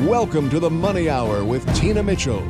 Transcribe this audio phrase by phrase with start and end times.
[0.00, 2.46] Welcome to the Money Hour with Tina Mitchell.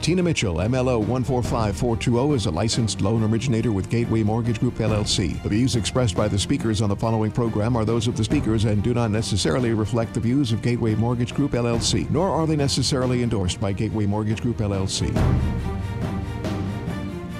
[0.00, 5.42] Tina Mitchell, MLO 145420, is a licensed loan originator with Gateway Mortgage Group LLC.
[5.42, 8.64] The views expressed by the speakers on the following program are those of the speakers
[8.64, 12.56] and do not necessarily reflect the views of Gateway Mortgage Group LLC, nor are they
[12.56, 15.12] necessarily endorsed by Gateway Mortgage Group LLC.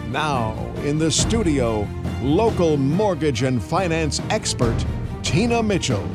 [0.08, 1.86] Now, in the studio,
[2.22, 4.84] local mortgage and finance expert,
[5.22, 6.06] Tina Mitchell.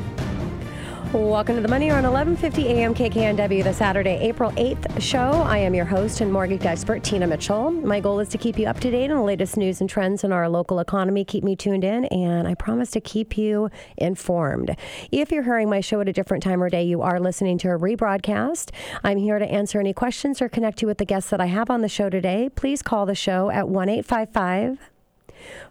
[1.13, 5.31] Welcome to the Money on 1150 AM KKNW, the Saturday, April 8th show.
[5.43, 7.71] I am your host and mortgage expert, Tina Mitchell.
[7.71, 10.23] My goal is to keep you up to date on the latest news and trends
[10.23, 11.23] in our local economy.
[11.23, 14.75] Keep me tuned in, and I promise to keep you informed.
[15.11, 17.69] If you're hearing my show at a different time or day, you are listening to
[17.69, 18.71] a rebroadcast.
[19.03, 21.69] I'm here to answer any questions or connect you with the guests that I have
[21.69, 22.49] on the show today.
[22.55, 24.79] Please call the show at 1 855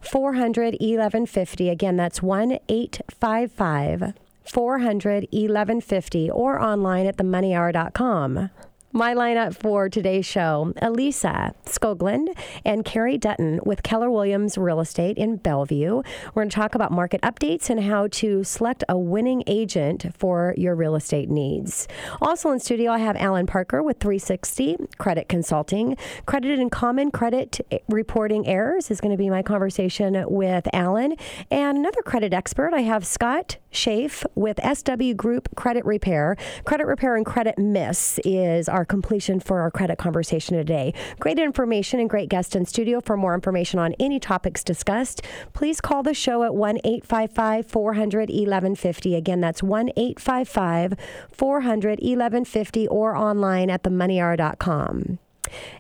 [0.00, 1.68] 400 1150.
[1.68, 4.14] Again, that's 1 855
[4.44, 8.50] 400 1150 or online at themoneyhour.com.
[8.96, 12.28] My lineup for today's show Elisa Skoglund
[12.64, 15.96] and Keri Dutton with Keller Williams Real Estate in Bellevue.
[16.32, 20.54] We're going to talk about market updates and how to select a winning agent for
[20.56, 21.88] your real estate needs.
[22.22, 25.96] Also in studio, I have Alan Parker with 360 Credit Consulting.
[26.26, 31.16] Credited and common credit reporting errors is going to be my conversation with Alan.
[31.50, 36.36] And another credit expert, I have Scott Schaaf with SW Group Credit Repair.
[36.64, 40.94] Credit Repair and Credit Miss is our completion for our credit conversation today.
[41.18, 43.00] Great information and great guest in studio.
[43.00, 48.28] For more information on any topics discussed, please call the show at 1 855 400
[48.30, 49.14] 1150.
[49.14, 50.94] Again, that's 1 855
[51.32, 55.18] 400 1150 or online at themoneyhour.com.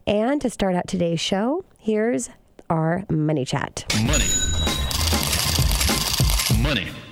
[0.06, 2.28] And to start out today's show, here's
[2.68, 3.84] our money chat.
[4.04, 4.24] Money.
[6.62, 7.03] Money.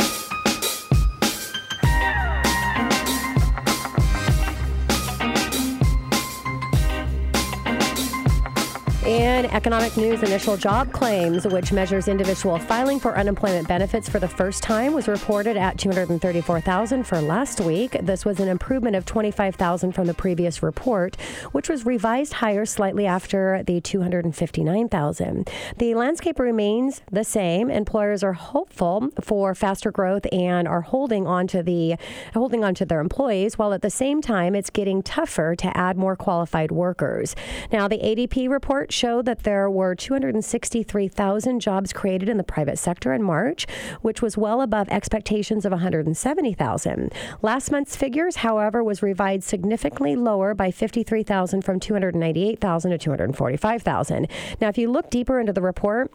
[9.13, 14.27] In economic news, initial job claims, which measures individual filing for unemployment benefits for the
[14.27, 17.95] first time, was reported at 234,000 for last week.
[18.01, 21.17] This was an improvement of 25,000 from the previous report,
[21.53, 25.51] which was revised higher slightly after the 259,000.
[25.77, 27.71] The landscape remains the same.
[27.71, 31.97] Employers are hopeful for faster growth and are holding on to the
[32.33, 35.99] holding on to their employees, while at the same time it's getting tougher to add
[35.99, 37.37] more qualified workers.
[37.71, 43.13] Now, the ADP report showed that there were 263,000 jobs created in the private sector
[43.13, 43.67] in March,
[44.01, 47.13] which was well above expectations of 170,000.
[47.43, 54.29] Last month's figures, however, was revised significantly lower by 53,000 from 298,000 to 245,000.
[54.61, 56.13] Now, if you look deeper into the report,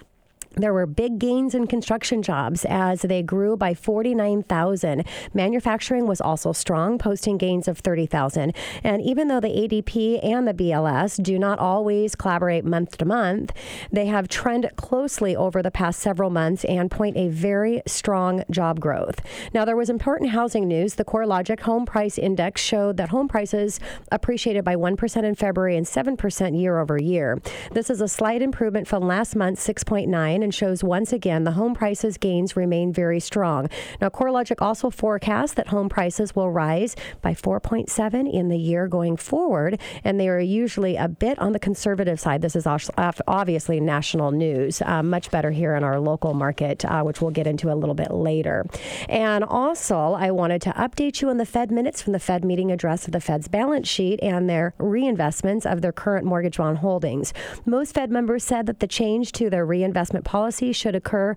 [0.58, 5.06] there were big gains in construction jobs as they grew by 49,000.
[5.34, 8.54] Manufacturing was also strong, posting gains of 30,000.
[8.84, 13.54] And even though the ADP and the BLS do not always collaborate month to month,
[13.92, 18.80] they have trended closely over the past several months and point a very strong job
[18.80, 19.22] growth.
[19.54, 20.96] Now, there was important housing news.
[20.96, 23.80] The CoreLogic Home Price Index showed that home prices
[24.12, 27.40] appreciated by 1% in February and 7% year over year.
[27.72, 32.18] This is a slight improvement from last month's 6.9 shows once again the home prices
[32.18, 33.70] gains remain very strong.
[34.02, 39.18] Now, CoreLogic also forecasts that home prices will rise by 4.7 in the year going
[39.18, 42.42] forward, and they are usually a bit on the conservative side.
[42.42, 47.22] This is obviously national news, uh, much better here in our local market, uh, which
[47.22, 48.66] we'll get into a little bit later.
[49.10, 52.72] And also, I wanted to update you on the Fed minutes from the Fed meeting
[52.72, 57.34] address of the Fed's balance sheet and their reinvestments of their current mortgage bond holdings.
[57.66, 61.36] Most Fed members said that the change to their reinvestment policy policy should occur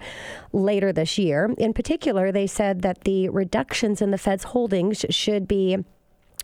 [0.52, 1.54] later this year.
[1.56, 5.78] In particular, they said that the reductions in the Fed's holdings should be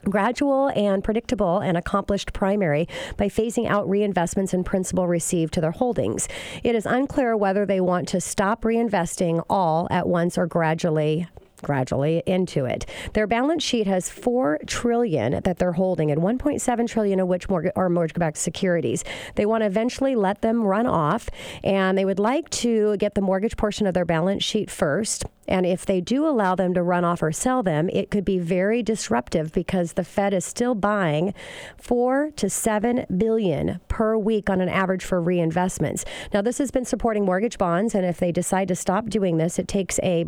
[0.05, 5.73] gradual and predictable and accomplished primary by phasing out reinvestments in principal received to their
[5.73, 6.29] holdings.
[6.63, 11.29] It is unclear whether they want to stop reinvesting all at once or gradually
[11.63, 12.87] gradually into it.
[13.13, 17.89] Their balance sheet has 4 trillion that they're holding and 1.7 trillion of which are
[17.89, 19.05] mortgage-backed securities.
[19.35, 21.29] They want to eventually let them run off
[21.65, 25.25] and they would like to get the mortgage portion of their balance sheet first.
[25.49, 28.39] And if they do allow them to run off or sell them, it could be
[28.39, 31.35] very disruptive because the Fed is still buying
[31.79, 36.05] 4 to 7 billion per week on an average for reinvestments.
[36.35, 39.59] Now this has been supporting mortgage bonds and if they decide to stop doing this,
[39.59, 40.27] it takes a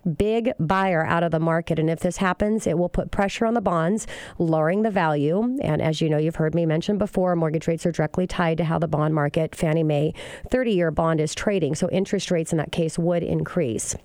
[0.00, 1.78] big buyer out of the market.
[1.78, 4.06] And if this happens, it will put pressure on the bonds,
[4.38, 5.56] lowering the value.
[5.62, 8.64] And as you know, you've heard me mention before, mortgage rates are directly tied to
[8.64, 10.14] how the bond market, Fannie Mae
[10.50, 11.74] 30 year bond is trading.
[11.74, 13.96] So interest rates in that case would increase.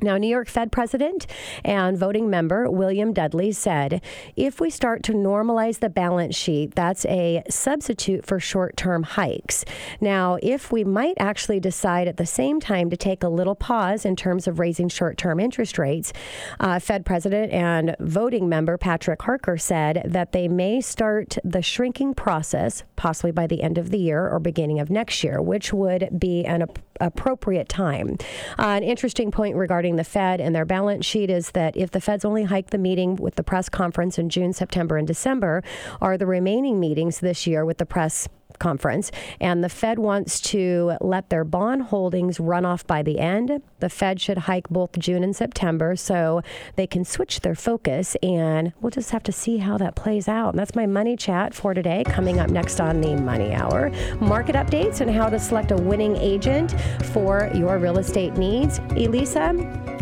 [0.00, 1.26] Now, New York Fed president
[1.64, 4.02] and voting member William Dudley said
[4.36, 9.64] if we start to normalize the balance sheet, that's a substitute for short term hikes.
[10.00, 14.04] Now, if we might actually decide at the same time to take a little pause
[14.04, 16.12] in terms of raising short term interest rates,
[16.60, 22.14] uh, Fed president and voting member Patrick Harker said that they may start the shrinking
[22.14, 26.18] process possibly by the end of the year or beginning of next year, which would
[26.18, 26.66] be an
[27.00, 28.16] appropriate time.
[28.58, 32.00] Uh, an interesting point regarding the Fed and their balance sheet is that if the
[32.00, 35.62] Fed's only hike the meeting with the press conference in June, September, and December,
[36.00, 38.28] are the remaining meetings this year with the press
[38.58, 39.10] conference,
[39.40, 43.62] and the Fed wants to let their bond holdings run off by the end.
[43.80, 46.42] The Fed should hike both June and September so
[46.76, 50.50] they can switch their focus, and we'll just have to see how that plays out.
[50.50, 52.04] And that's my money chat for today.
[52.06, 53.90] Coming up next on the Money Hour,
[54.20, 56.74] market updates and how to select a winning agent
[57.12, 58.78] for your real estate needs.
[58.90, 59.52] Elisa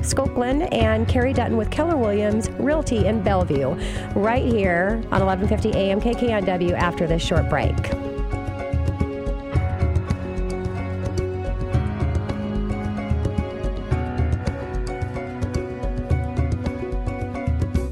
[0.03, 3.71] Skoglund and Keri Dutton with Keller Williams Realty in Bellevue,
[4.15, 8.12] right here on 1150 AM KKNW after this short break.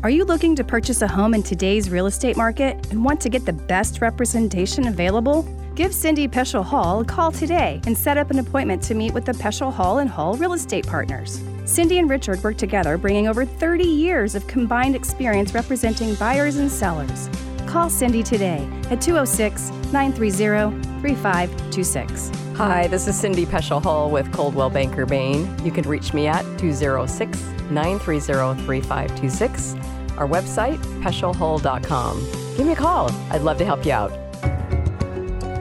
[0.02, 3.28] Are you looking to purchase a home in today's real estate market and want to
[3.28, 5.42] get the best representation available?
[5.74, 9.26] Give Cindy Peschel Hall a call today and set up an appointment to meet with
[9.26, 11.42] the Peschel Hall and Hall Real Estate Partners.
[11.66, 16.70] Cindy and Richard work together, bringing over 30 years of combined experience representing buyers and
[16.70, 17.28] sellers.
[17.66, 22.30] Call Cindy today at 206 930 3526.
[22.56, 25.62] Hi, this is Cindy Peschel Hall with Coldwell Banker Bain.
[25.62, 29.74] You can reach me at 206 930 3526.
[30.16, 32.20] Our website, peschelhull.com.
[32.56, 33.10] Give me a call.
[33.30, 34.12] I'd love to help you out.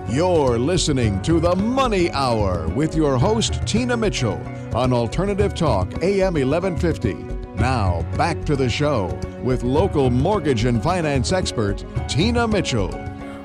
[0.09, 4.41] You're listening to The Money Hour with your host, Tina Mitchell,
[4.73, 7.13] on Alternative Talk, AM 1150.
[7.56, 9.07] Now, back to the show
[9.44, 12.89] with local mortgage and finance expert, Tina Mitchell.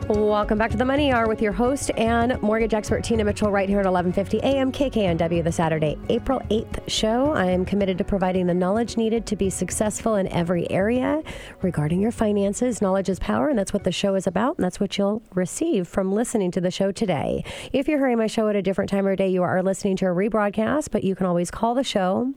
[0.09, 3.67] Welcome back to the Money Hour with your host and mortgage expert Tina Mitchell right
[3.67, 4.71] here at 11:50 a.m.
[4.71, 7.33] KKNW the Saturday, April 8th show.
[7.33, 11.23] I am committed to providing the knowledge needed to be successful in every area
[11.63, 12.83] regarding your finances.
[12.83, 15.89] Knowledge is power, and that's what the show is about, and that's what you'll receive
[15.89, 17.43] from listening to the show today.
[17.73, 20.05] If you're hearing my show at a different time of day, you are listening to
[20.05, 22.35] a rebroadcast, but you can always call the show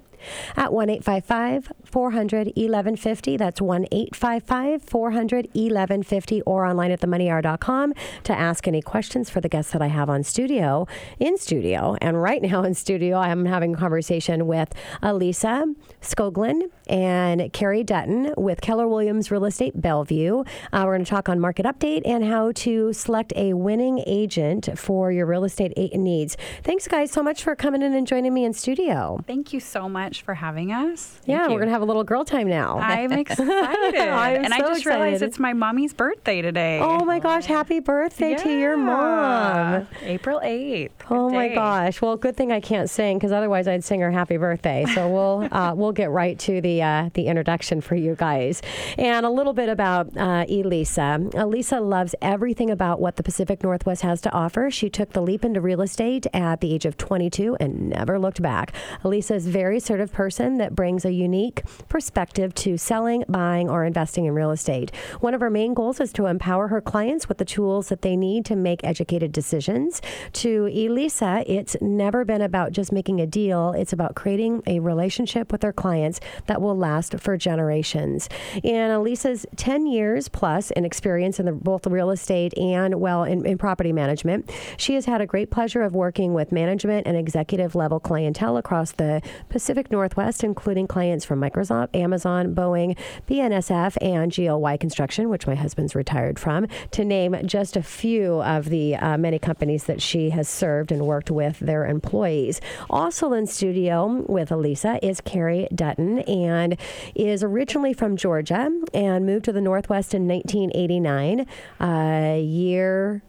[0.56, 3.38] at 1 855 400 1150.
[3.38, 7.94] That's 1 855 400 1150 or online at themoneyhour.com
[8.24, 10.88] to ask any questions for the guests that I have on studio,
[11.20, 11.96] in studio.
[12.02, 15.66] And right now in studio, I'm having a conversation with Elisa
[16.02, 20.44] Skoglund and Keri Dutton with Keller Williams Real Estate Bellevue.
[20.72, 24.70] Uh, we're going to talk on market update and how to select a winning agent
[24.78, 26.38] for your real estate needs.
[26.64, 29.20] Thanks, guys, so much for coming in and joining me in studio.
[29.28, 31.20] Thank you so much for having us.
[31.26, 31.54] Thank yeah, you.
[31.54, 32.80] we're going to have a little girl time now.
[32.80, 33.50] I'm excited.
[33.50, 34.86] I'm and so I just excited.
[34.86, 36.80] realized it's my mommy's birthday today.
[36.82, 39.88] Oh my gosh, happy birthday to your mom.
[40.04, 40.92] April 8th.
[41.10, 42.02] Oh my gosh!
[42.02, 44.86] Well, good thing I can't sing because otherwise I'd sing her happy birthday.
[44.94, 48.62] So we'll uh, we'll get right to the uh, the introduction for you guys,
[48.98, 51.30] and a little bit about uh, Elisa.
[51.34, 54.70] Elisa loves everything about what the Pacific Northwest has to offer.
[54.72, 58.42] She took the leap into real estate at the age of 22 and never looked
[58.42, 58.74] back.
[59.04, 59.52] Elisa is a
[59.98, 64.92] assertive person that brings a unique perspective to selling, buying, or investing in real estate.
[65.22, 68.16] One of her main goals is to empower her clients with the tools that they
[68.16, 70.02] need to make educated decisions.
[70.34, 75.52] To Elisa, it's never been about just making a deal, it's about creating a relationship
[75.52, 78.30] with her clients that will last for generations.
[78.62, 83.46] In Elisa's 10 years plus in experience in the, both real estate and, well, in,
[83.46, 87.74] in property management, she has had a great pleasure of working with management and executive
[87.74, 92.98] level clientele across the Pacific Northwest, including clients from Microsoft, Amazon, Boeing,
[93.30, 98.66] BNSF, and GLY Construction, which my husband's retired from, to name just a few of
[98.66, 102.62] the uh, many companies that she has served and worked with their employees.
[102.90, 106.78] Also in studio with Elisa is Keri Dutton and
[107.16, 111.46] is originally from Georgia and moved to the Northwest in 1989.
[111.80, 113.22] A year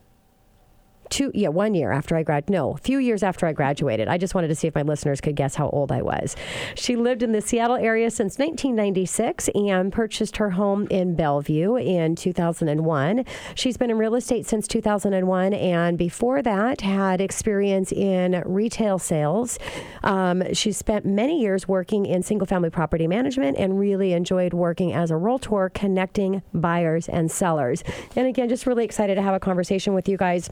[1.11, 4.19] two yeah one year after i grad no a few years after i graduated i
[4.19, 6.37] just wanted to see if my listeners could guess how old i was.
[6.75, 12.17] She lived in the seattle area since 1996 and purchased her home in bellevue in
[12.17, 13.25] 2001
[13.55, 19.59] she's been in real estate since 2001 and before that had experience in retail sales.
[20.03, 24.93] Um, she spent many years working in single family property management and really enjoyed working
[24.93, 27.85] as a realtor connecting buyers and sellers.
[28.17, 30.51] And again just really excited to have a conversation with you guys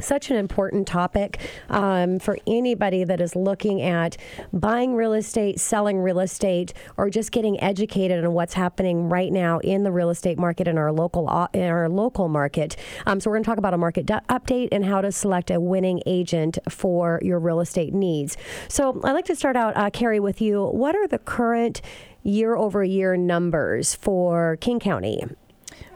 [0.00, 4.16] such an important topic um, for anybody that is looking at
[4.52, 9.58] buying real estate, selling real estate, or just getting educated on what's happening right now
[9.60, 12.76] in the real estate market in our local uh, in our local market.
[13.06, 15.50] Um, so we're going to talk about a market d- update and how to select
[15.50, 18.36] a winning agent for your real estate needs.
[18.68, 20.64] So I'd like to start out, uh, Keri, with you.
[20.64, 21.80] What are the current
[22.22, 25.22] year over year numbers for King County?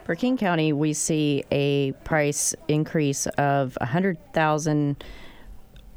[0.03, 5.03] For King County, we see a price increase of 100,000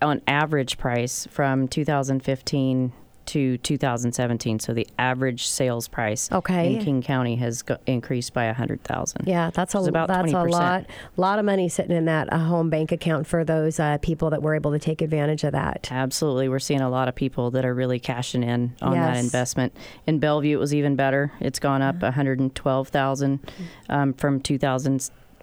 [0.00, 2.92] on average price from 2015
[3.26, 4.58] to 2017.
[4.60, 6.74] So the average sales price Okay.
[6.76, 9.26] in King County has go- increased by 100,000.
[9.26, 10.46] Yeah, that's a about that's 20%.
[10.46, 13.98] a lot lot of money sitting in that uh, home bank account for those uh,
[13.98, 15.88] people that were able to take advantage of that.
[15.90, 16.48] Absolutely.
[16.48, 19.74] We're seeing a lot of people that are really cashing in on that investment.
[20.06, 21.32] In Bellevue, it was even better.
[21.40, 23.40] It's gone up 112,000
[23.88, 24.40] um, from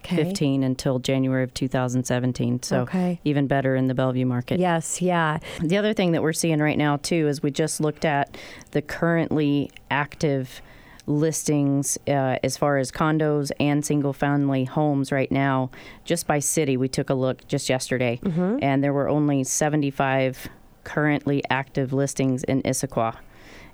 [0.04, 2.64] 2015 until January of 2017.
[2.64, 3.20] So Okay.
[3.24, 4.60] even better in the Bellevue market.
[4.60, 5.40] Yes, yeah.
[5.62, 8.38] The other thing that we're seeing right now too is we just looked at
[8.72, 10.62] the currently active
[11.06, 15.70] listings uh, as far as condos and single family homes right now
[16.06, 18.18] just by city we took a look just yesterday
[18.62, 20.48] and there were only 75
[20.86, 23.18] currently active listings in Issaquah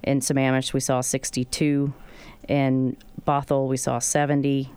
[0.01, 1.93] in Sammamish we saw 62
[2.47, 4.71] in Bothell we saw 70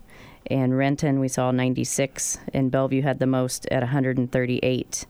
[0.51, 5.07] in Renton we saw 96 and Bellevue had the most at 138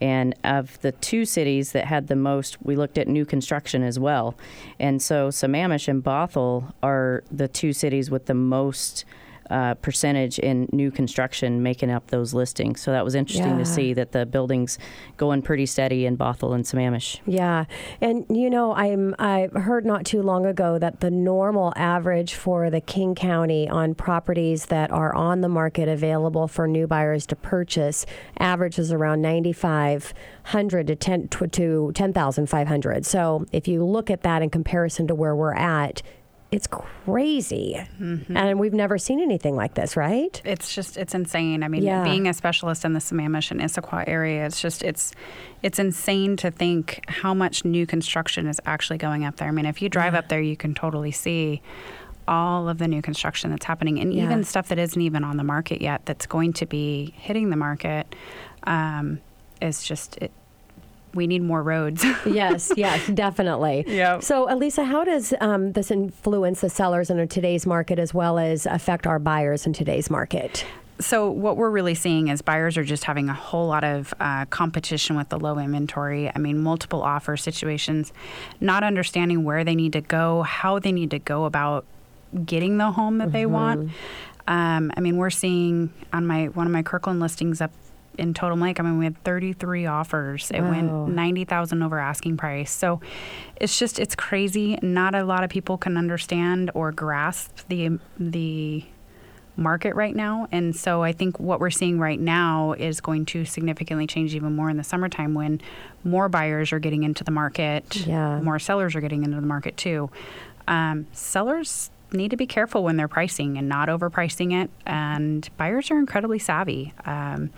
[0.00, 3.98] and of the two cities that had the most, we looked at new construction as
[3.98, 4.34] well.
[4.78, 9.04] And so Sammamish and Bothell are the two cities with the most
[9.50, 12.80] uh, percentage in new construction making up those listings.
[12.80, 13.58] So that was interesting Yeah.
[13.58, 14.78] to see that the buildings
[15.16, 17.20] going pretty steady in Bothell and Sammamish.
[17.26, 17.64] Yeah,
[18.00, 22.70] and you know, I'm I heard not too long ago that the normal average for
[22.70, 27.36] the King County on properties that are on the market available for new buyers to
[27.36, 28.06] purchase
[28.38, 33.06] averages around 9,500 to 10 to, to 10,500.
[33.06, 36.02] So if you look at that in comparison to where we're at,
[36.56, 40.40] it's crazy, and we've never seen anything like this, right?
[40.44, 41.62] It's just it's insane.
[41.62, 42.02] I mean, Yeah.
[42.02, 45.12] being a specialist in the Sammamish and Issaquah area, it's just it's
[45.62, 49.48] it's insane to think how much new construction is actually going up there.
[49.48, 51.60] I mean, if you drive up there, you can totally see
[52.26, 54.24] all of the new construction that's happening, and Yeah.
[54.24, 57.56] even stuff that isn't even on the market yet that's going to be hitting the
[57.56, 58.14] market.
[58.64, 59.20] Um,
[59.60, 60.32] is just it,
[61.16, 62.04] we need more roads.
[62.26, 63.84] yes, yes, definitely.
[63.86, 64.22] Yep.
[64.22, 68.66] So, Elisa, how does um, this influence the sellers in today's market as well as
[68.66, 70.64] affect our buyers in today's market?
[70.98, 74.46] So what we're really seeing is buyers are just having a whole lot of uh,
[74.46, 76.32] competition with the low inventory.
[76.34, 78.14] I mean, multiple offer situations,
[78.60, 81.84] not understanding where they need to go, how they need to go about
[82.46, 83.90] getting the home that they want.
[84.48, 87.72] Um, I mean, we're seeing on my one of my Kirkland listings up
[88.18, 88.78] in Totem Lake.
[88.80, 90.50] I mean, we had 33 offers.
[90.50, 90.70] It Wow.
[90.70, 92.70] went 90,000 over asking price.
[92.70, 93.00] So
[93.56, 94.78] it's just it's crazy.
[94.82, 98.84] Not a lot of people can understand or grasp the the
[99.58, 100.46] market right now.
[100.52, 104.54] And so I think what we're seeing right now is going to significantly change even
[104.54, 105.62] more in the summertime when
[106.04, 108.38] more buyers are getting into the market, Yeah.
[108.42, 110.10] more sellers are getting into the market too.
[110.68, 114.68] Um, sellers need to be careful when they're pricing and not overpricing it.
[114.84, 116.92] And buyers are incredibly savvy.
[117.06, 117.48] Um,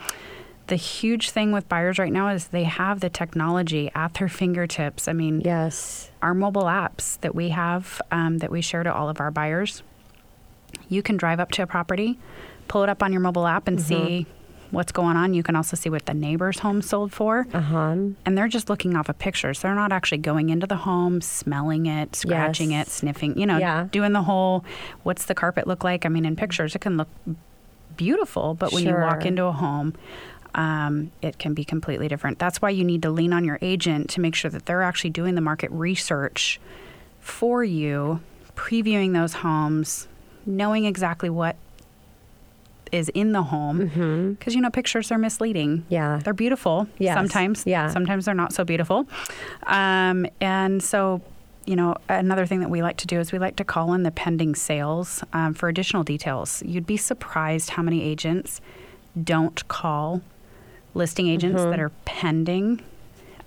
[0.68, 5.08] the huge thing with buyers right now is they have the technology at their fingertips.
[5.08, 6.10] I mean, Yes.
[6.22, 9.82] our mobile apps that we have um, that we share to all of our buyers.
[10.88, 12.18] You can drive up to a property,
[12.68, 14.26] pull it up on your mobile app, and see
[14.70, 15.32] what's going on.
[15.32, 17.46] You can also see what the neighbor's home sold for.
[17.54, 17.96] Uh huh.
[18.26, 19.60] And they're just looking off of pictures.
[19.62, 22.88] They're not actually going into the home, smelling it, scratching Yes.
[22.88, 23.88] it, sniffing, you know, Yeah.
[23.90, 24.66] doing the whole
[25.04, 26.04] what's the carpet look like?
[26.04, 27.08] I mean, in pictures, it can look
[27.96, 29.94] beautiful, but when you walk into a home,
[30.54, 32.38] um, it can be completely different.
[32.38, 35.10] That's why you need to lean on your agent to make sure that they're actually
[35.10, 36.60] doing the market research
[37.20, 38.20] for you,
[38.56, 40.08] previewing those homes,
[40.46, 41.56] knowing exactly what
[42.90, 46.20] is in the home because you know pictures are misleading Yeah.
[46.24, 47.14] they're beautiful Yes.
[47.14, 47.88] sometimes Yeah.
[47.90, 49.06] sometimes they're not so beautiful
[49.66, 51.20] um, and so
[51.66, 54.04] you know another thing that we like to do is we like to call in
[54.04, 58.62] the pending sales um, for additional details you'd be surprised how many agents
[59.22, 60.22] don't call
[60.98, 61.70] listing agents Mm-hmm.
[61.70, 62.82] that are pending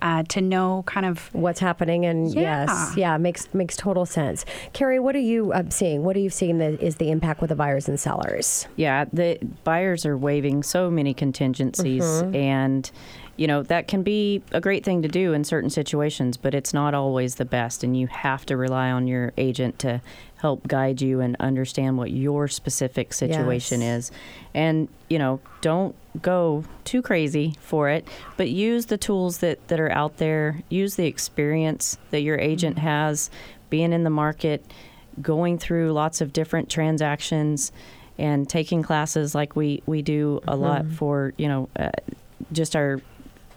[0.00, 2.04] uh, to know kind of What's happening?
[2.04, 2.66] And Yeah.
[2.66, 4.44] yes, yeah, makes makes total sense.
[4.72, 6.02] Keri, what are you uh, seeing?
[6.02, 8.66] What are you seeing that is the impact with the buyers and sellers?
[8.74, 12.02] Yeah, the buyers are waiving so many contingencies,
[12.34, 12.90] and
[13.36, 16.74] you know that can be a great thing to do in certain situations, but it's
[16.74, 20.00] not always the best, and you have to rely on your agent to
[20.42, 24.10] help guide you and understand what your specific situation Yes.
[24.10, 24.12] is.
[24.54, 28.06] And, you know, don't go too crazy for it,
[28.36, 30.60] but use the tools that, that are out there.
[30.68, 33.30] Use the experience that your agent has
[33.70, 34.64] being in the market,
[35.20, 37.70] going through lots of different transactions
[38.18, 41.90] and taking classes like we, we do a lot for, you know, uh,
[42.50, 43.00] just our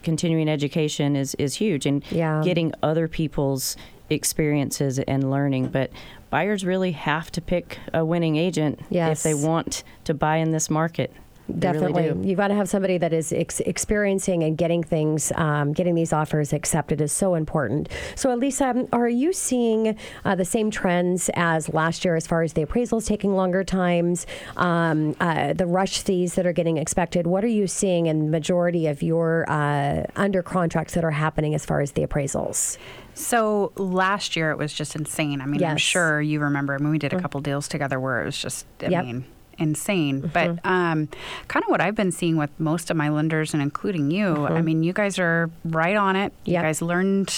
[0.03, 2.41] continuing education is, is huge and Yeah.
[2.43, 3.75] getting other people's
[4.07, 5.67] experiences and learning.
[5.69, 5.89] But
[6.29, 9.19] buyers really have to pick a winning agent Yes.
[9.19, 11.11] if they want to buy in this market.
[11.47, 12.23] They really Definitely.
[12.23, 12.27] do.
[12.29, 16.11] You've got to have somebody that is ex- experiencing and getting things, um, getting these
[16.11, 17.87] offers accepted is so important.
[18.15, 22.53] So, Elisa, are you seeing uh, the same trends as last year as far as
[22.53, 24.25] the appraisals taking longer times,
[24.57, 27.27] um, uh, the rush fees that are getting expected?
[27.27, 31.63] What are you seeing in majority of your uh, under contracts that are happening as
[31.63, 32.79] far as the appraisals?
[33.15, 35.41] So last year it was just insane.
[35.41, 36.75] I mean, I'm sure you remember.
[36.75, 39.05] I mean, we did a couple deals together where it was just, I Yep.
[39.05, 39.25] mean,
[39.57, 40.29] insane.
[40.33, 41.07] But um,
[41.47, 44.61] kind of what I've been seeing with most of my lenders and including you, I
[44.61, 46.33] mean, you guys are right on it.
[46.43, 47.33] You guys learned,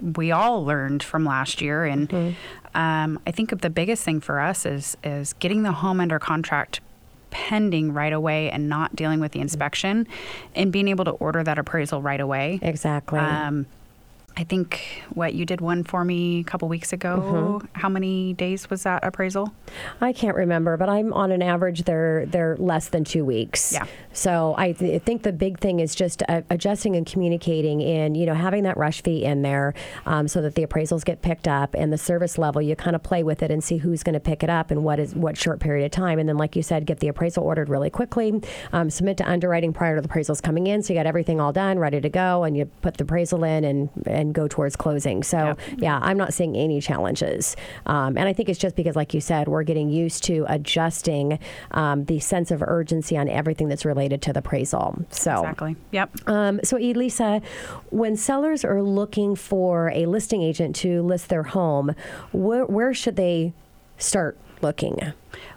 [0.00, 1.84] we all learned from last year.
[1.84, 2.36] And
[2.74, 6.80] um, I think the biggest thing for us is, is getting the home under contract
[7.30, 10.06] pending right away and not dealing with the inspection
[10.54, 12.60] and being able to order that appraisal right away.
[12.62, 13.18] Exactly.
[13.18, 13.66] Um,
[14.38, 17.62] I think what you did one for me a couple weeks ago.
[17.72, 19.54] How many days was that appraisal?
[20.02, 23.72] I can't remember, but I'm on an average they're they're less than two weeks.
[23.72, 23.86] Yeah.
[24.12, 28.26] So I th- think the big thing is just uh, adjusting and communicating, and you
[28.26, 29.72] know having that rush fee in there,
[30.04, 32.60] um, so that the appraisals get picked up and the service level.
[32.60, 34.84] You kind of play with it and see who's going to pick it up and
[34.84, 37.42] what is what short period of time, and then like you said, get the appraisal
[37.42, 38.38] ordered really quickly.
[38.74, 41.54] Um, submit to underwriting prior to the appraisals coming in, so you got everything all
[41.54, 45.22] done, ready to go, and you put the appraisal in and and go towards closing.
[45.22, 45.58] So Yep.
[45.78, 47.56] yeah, I'm not seeing any challenges.
[47.86, 51.38] Um, and I think it's just because, like you said, we're getting used to adjusting
[51.72, 54.98] um, the sense of urgency on everything that's related to the appraisal.
[55.10, 55.76] So, Exactly.
[55.92, 56.28] Yep.
[56.28, 57.42] um, so Elisa,
[57.90, 61.94] when sellers are looking for a listing agent to list their home,
[62.32, 63.52] where, where should they
[63.98, 65.12] start looking?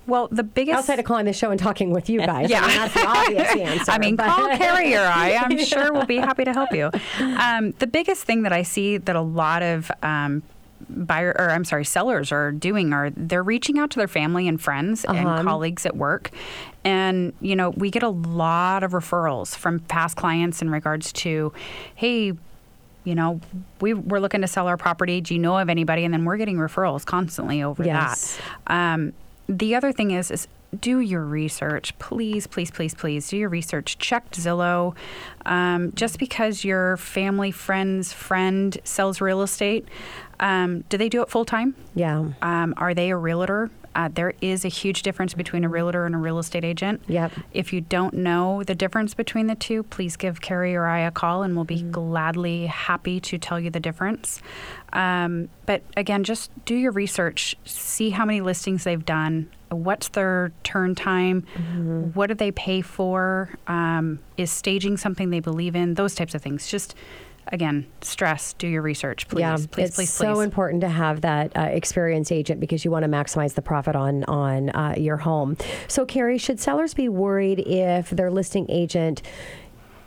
[0.08, 2.50] Well, the biggest Outside of calling the show and talking with you guys.
[2.50, 2.62] Yeah.
[2.64, 3.92] I mean, that's the obvious answer.
[3.92, 5.36] I mean, but- call Keri or I.
[5.36, 6.90] I'm sure we'll be happy to help you.
[7.20, 10.42] Um, the biggest thing that I see that a lot of um,
[10.90, 14.60] buyer or I'm sorry, sellers are doing are they're reaching out to their family and
[14.60, 15.16] friends Uh-huh.
[15.38, 16.32] and colleagues at work,
[16.84, 21.54] and you know we get a lot of referrals from past clients in regards to,
[21.96, 22.34] hey.
[23.10, 23.42] You know,
[23.82, 25.20] we, we're looking to sell our property.
[25.20, 26.06] Do you know of anybody?
[26.06, 28.38] And then we're getting referrals constantly over Yes.
[28.68, 28.72] that.
[28.94, 29.14] Um,
[29.48, 30.48] the other thing is, is
[30.80, 33.98] do your research, please, please, please, please do your research.
[33.98, 34.96] Check Zillow.
[35.48, 39.88] Um, just because your family, friend's friend sells real estate,
[40.40, 41.74] um, do they do it full time?
[41.96, 42.26] yeah.
[42.44, 43.72] Um, are they a realtor?
[44.00, 47.02] Uh, there is a huge difference between a realtor and a real estate agent.
[47.08, 47.34] Yep.
[47.52, 51.12] If you don't know the difference between the two, please give Keri or I a
[51.12, 54.42] call, and we'll be gladly happy to tell you the difference.
[54.94, 60.54] Um, but again, just do your research, see how many listings they've done, what's their
[60.64, 61.46] turn time,
[62.14, 66.42] what do they pay for, um, is staging something they believe in, those types of
[66.42, 66.72] things.
[66.72, 66.96] Just
[67.52, 70.44] again, stress, do your research, please, yeah, please, it's please, so please.
[70.44, 74.24] important to have that uh, experienced agent because you want to maximize the profit on
[74.26, 75.58] on uh, your home.
[75.88, 79.22] So, Keri, should sellers be worried if their listing agent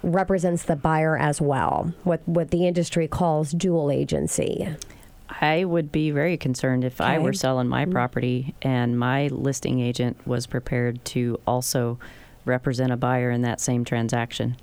[0.03, 1.93] represents the buyer as well?
[2.05, 4.69] What what the industry calls dual agency.
[5.41, 7.93] I would be very concerned if I were selling my Mm-hmm.
[7.93, 11.99] property and my listing agent was prepared to also
[12.45, 14.57] represent a buyer in that same transaction.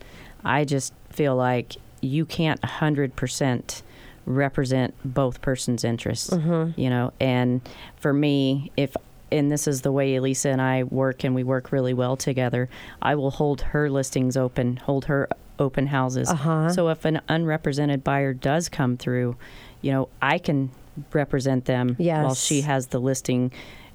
[0.43, 3.81] I just feel like you can't 100%
[4.25, 6.79] represent both persons' interests, Mm-hmm.
[6.79, 7.11] you know.
[7.19, 7.61] And
[7.97, 8.95] for me, if
[9.31, 12.67] and this is the way Elisa and I work, and we work really well together.
[13.01, 16.29] I will hold her listings open, hold her open houses.
[16.29, 16.69] Uh-huh.
[16.73, 19.35] So if an unrepresented buyer does come through,
[19.81, 20.71] you know, I can
[21.13, 23.51] represent them while she has the listing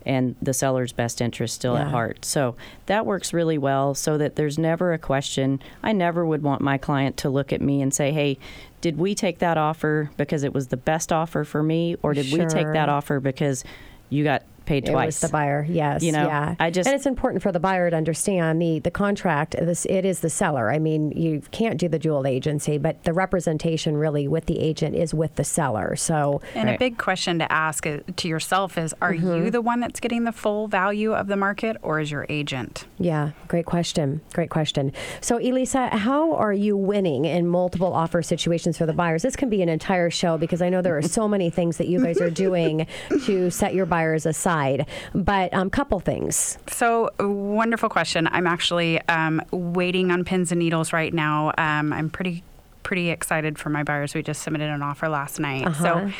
[0.06, 2.24] and the seller's best interest still at heart.
[2.24, 5.60] So that works really well so that there's never a question.
[5.82, 8.38] I never would want my client to look at me and say, hey,
[8.80, 12.30] did we take that offer because it was the best offer for me, or did
[12.32, 13.64] we take that offer because
[14.10, 15.06] you got paid It twice?
[15.06, 16.02] was the buyer, yes.
[16.02, 16.54] You know, yeah.
[16.58, 19.54] I just- and it's important for the buyer to understand the the contract.
[19.58, 20.70] This it is the seller.
[20.70, 24.94] I mean, you can't do the dual agency, but the representation really with the agent
[24.94, 25.96] is with the seller.
[25.96, 29.44] So And a big question to ask uh, to yourself is Are Mm-hmm.
[29.44, 32.84] you the one that's getting the full value of the market or is your agent?
[32.98, 34.20] Yeah, great question.
[34.32, 34.92] Great question.
[35.20, 39.22] So, Elisa, how are you winning in multiple offer situations for the buyers?
[39.22, 41.88] This can be an entire show because I know there are so many things that
[41.88, 42.86] you guys are doing
[43.26, 44.86] to set your buyers aside decide.
[45.14, 46.58] But a um, couple things.
[46.68, 48.28] So, wonderful question.
[48.30, 51.52] I'm actually um, waiting on pins and needles right now.
[51.58, 52.42] Um, I'm pretty
[52.82, 54.14] pretty excited for my buyers.
[54.14, 55.66] We just submitted an offer last night.
[55.66, 55.82] Uh-huh.
[55.82, 56.12] So,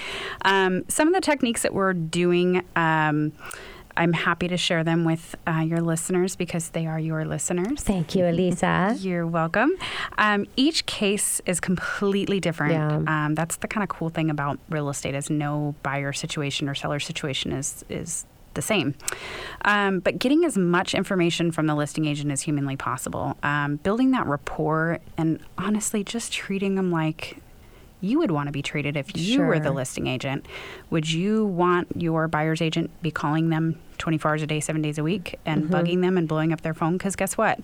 [0.43, 2.65] um, some of the techniques that we're doing.
[2.77, 3.33] Um,
[3.97, 7.83] I'm happy to share them with uh, your listeners because they are your listeners.
[7.83, 8.97] Thank you, Elisa.
[8.99, 9.73] You're welcome.
[10.19, 12.73] Um, each case is completely different.
[12.73, 13.27] Yeah.
[13.27, 16.75] Um, that's the kind of cool thing about real estate is no buyer situation or
[16.75, 18.95] seller situation is is the same.
[19.65, 24.13] Um, but getting as much information from the listing agent as humanly possible, um, building
[24.13, 27.39] that rapport, and honestly, just treating them like
[28.05, 29.47] you would want to be treated if you sure.
[29.47, 30.47] were the listing agent.
[30.91, 34.99] Would you want your buyer's agent be calling them 24 hours a day, seven days
[34.99, 35.75] a week, and mm-hmm.
[35.75, 36.99] bugging them and blowing up their phone?
[36.99, 37.61] Because guess what?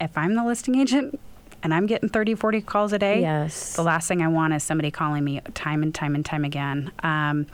[0.00, 1.18] If I'm the listing agent,
[1.62, 3.74] and I'm getting 30, 40 calls a day, yes.
[3.74, 6.92] the last thing I want is somebody calling me time and time and time again.
[7.02, 7.46] Um,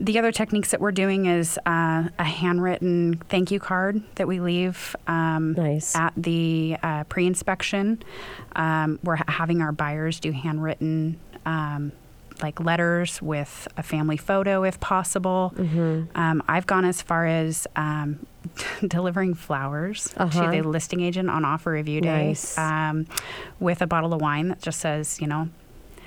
[0.00, 4.40] the other techniques that we're doing is uh, a handwritten thank you card that we
[4.40, 5.94] leave um, nice.
[5.96, 8.02] at the uh, pre inspection.
[8.54, 11.18] Um, we're having our buyers do handwritten.
[11.44, 11.92] Um,
[12.40, 15.52] like letters with a family photo if possible.
[15.56, 16.16] Mm-hmm.
[16.16, 18.24] Um, I've gone as far as um,
[18.86, 20.44] delivering flowers uh-huh.
[20.44, 22.56] to the listing agent on offer review day nice.
[22.56, 23.06] um,
[23.58, 25.48] with a bottle of wine that just says, you know,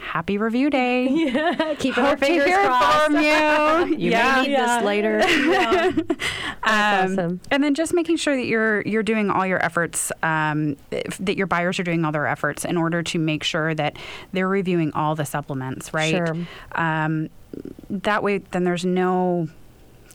[0.02, 1.08] happy review day.
[1.22, 3.06] Yeah, keep our fingers crossed.
[3.06, 3.22] From you.
[3.98, 4.36] you yeah.
[4.36, 4.78] may need yeah.
[4.78, 5.20] this later.
[5.28, 5.92] yeah.
[6.64, 7.42] um, awesome.
[7.52, 11.48] And then just making sure that you're you're doing all your efforts, um, that your
[11.48, 13.98] buyers are doing all their efforts in order to make sure that
[14.34, 16.16] they're reviewing all the supplements, right?
[16.16, 16.36] Sure.
[16.74, 17.30] Um,
[17.90, 19.48] that way, then there's no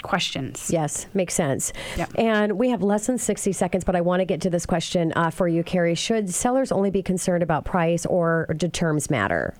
[0.02, 0.70] questions.
[0.70, 1.72] Yes, makes sense.
[1.96, 2.12] Yep.
[2.16, 5.12] And we have less than 60 seconds, but I want to get to this question
[5.16, 5.94] uh, for you, Keri.
[5.94, 9.54] Should sellers only be concerned about price or do terms matter?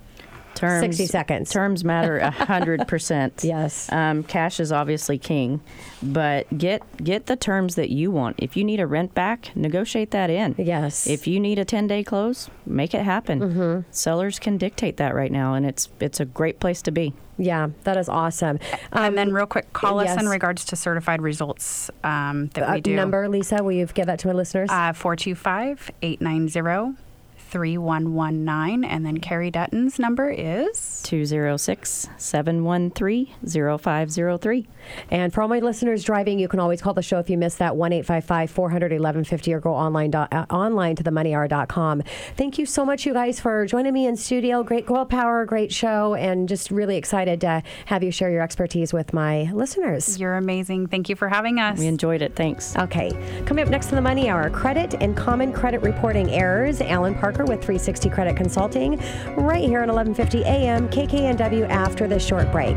[0.56, 1.50] Terms, 60 seconds.
[1.50, 3.44] Terms matter 100%.
[3.44, 3.92] yes.
[3.92, 5.60] Um, cash is obviously king,
[6.02, 8.36] but get get the terms that you want.
[8.38, 10.54] If you need a rent back, negotiate that in.
[10.58, 11.06] Yes.
[11.06, 13.40] If you need a 10-day close, make it happen.
[13.40, 13.80] Mm-hmm.
[13.90, 17.12] Sellers can dictate that right now, and it's it's a great place to be.
[17.38, 18.58] Yeah, that is awesome.
[18.92, 20.16] Um, and then, real quick, call yes.
[20.16, 22.96] us in regards to certified results um, that uh, we do.
[22.96, 24.70] Number, Lisa, will you give that to my listeners?
[24.70, 26.96] Uh, 425 890
[27.46, 28.84] 3119.
[28.84, 33.34] And then Keri Dutton's number is 206 713
[33.78, 34.68] 0503.
[35.10, 37.58] And for all my listeners driving, you can always call the show if you missed
[37.58, 42.02] that 1 855 400 1150 or go online, uh, online to themoneyhour.com.
[42.36, 44.62] Thank you so much, you guys, for joining me in studio.
[44.62, 48.92] Great Girl Power, great show, and just really excited to have you share your expertise
[48.92, 50.18] with my listeners.
[50.18, 50.88] You're amazing.
[50.88, 51.78] Thank you for having us.
[51.78, 52.34] We enjoyed it.
[52.34, 52.76] Thanks.
[52.76, 53.10] Okay.
[53.46, 56.80] Coming up next to the Money Hour credit and common credit reporting errors.
[56.80, 58.96] Alan With 360 Credit Consulting
[59.36, 60.88] right here at 1150 a.m.
[60.88, 62.76] KKNW after this short break.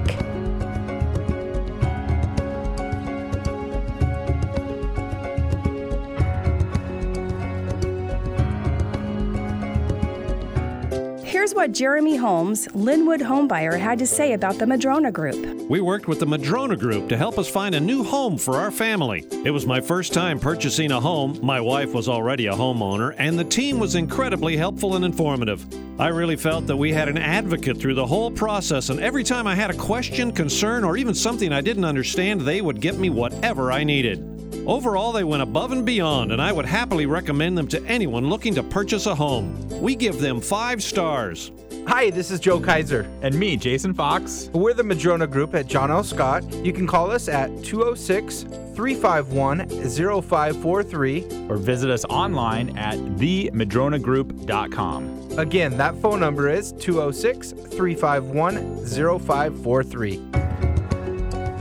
[11.49, 15.67] Here's what Jeremy Holmes, Lynnwood homebuyer, had to say about the Madrona Group.
[15.67, 18.69] We worked with the Madrona Group to help us find a new home for our
[18.69, 19.25] family.
[19.43, 21.39] It was my first time purchasing a home.
[21.41, 25.65] My wife was already a homeowner, and the team was incredibly helpful and informative.
[25.99, 29.47] I really felt that we had an advocate through the whole process, and every time
[29.47, 33.09] I had a question, concern, or even something I didn't understand, they would get me
[33.09, 34.38] whatever I needed.
[34.69, 38.53] Overall, they went above and beyond, and I would happily recommend them to anyone looking
[38.53, 39.67] to purchase a home.
[39.81, 41.51] We give them five stars.
[41.87, 43.09] Hi, this is Joe Kaiser.
[43.23, 44.51] And me, Jason Fox.
[44.53, 46.03] We're the Madrona Group at John L.
[46.03, 46.43] Scott.
[46.63, 48.43] You can call us at 206
[48.75, 55.39] 351 0543 or visit us online at themadronagroup.com.
[55.39, 60.68] Again, that phone number is 206 351 0543.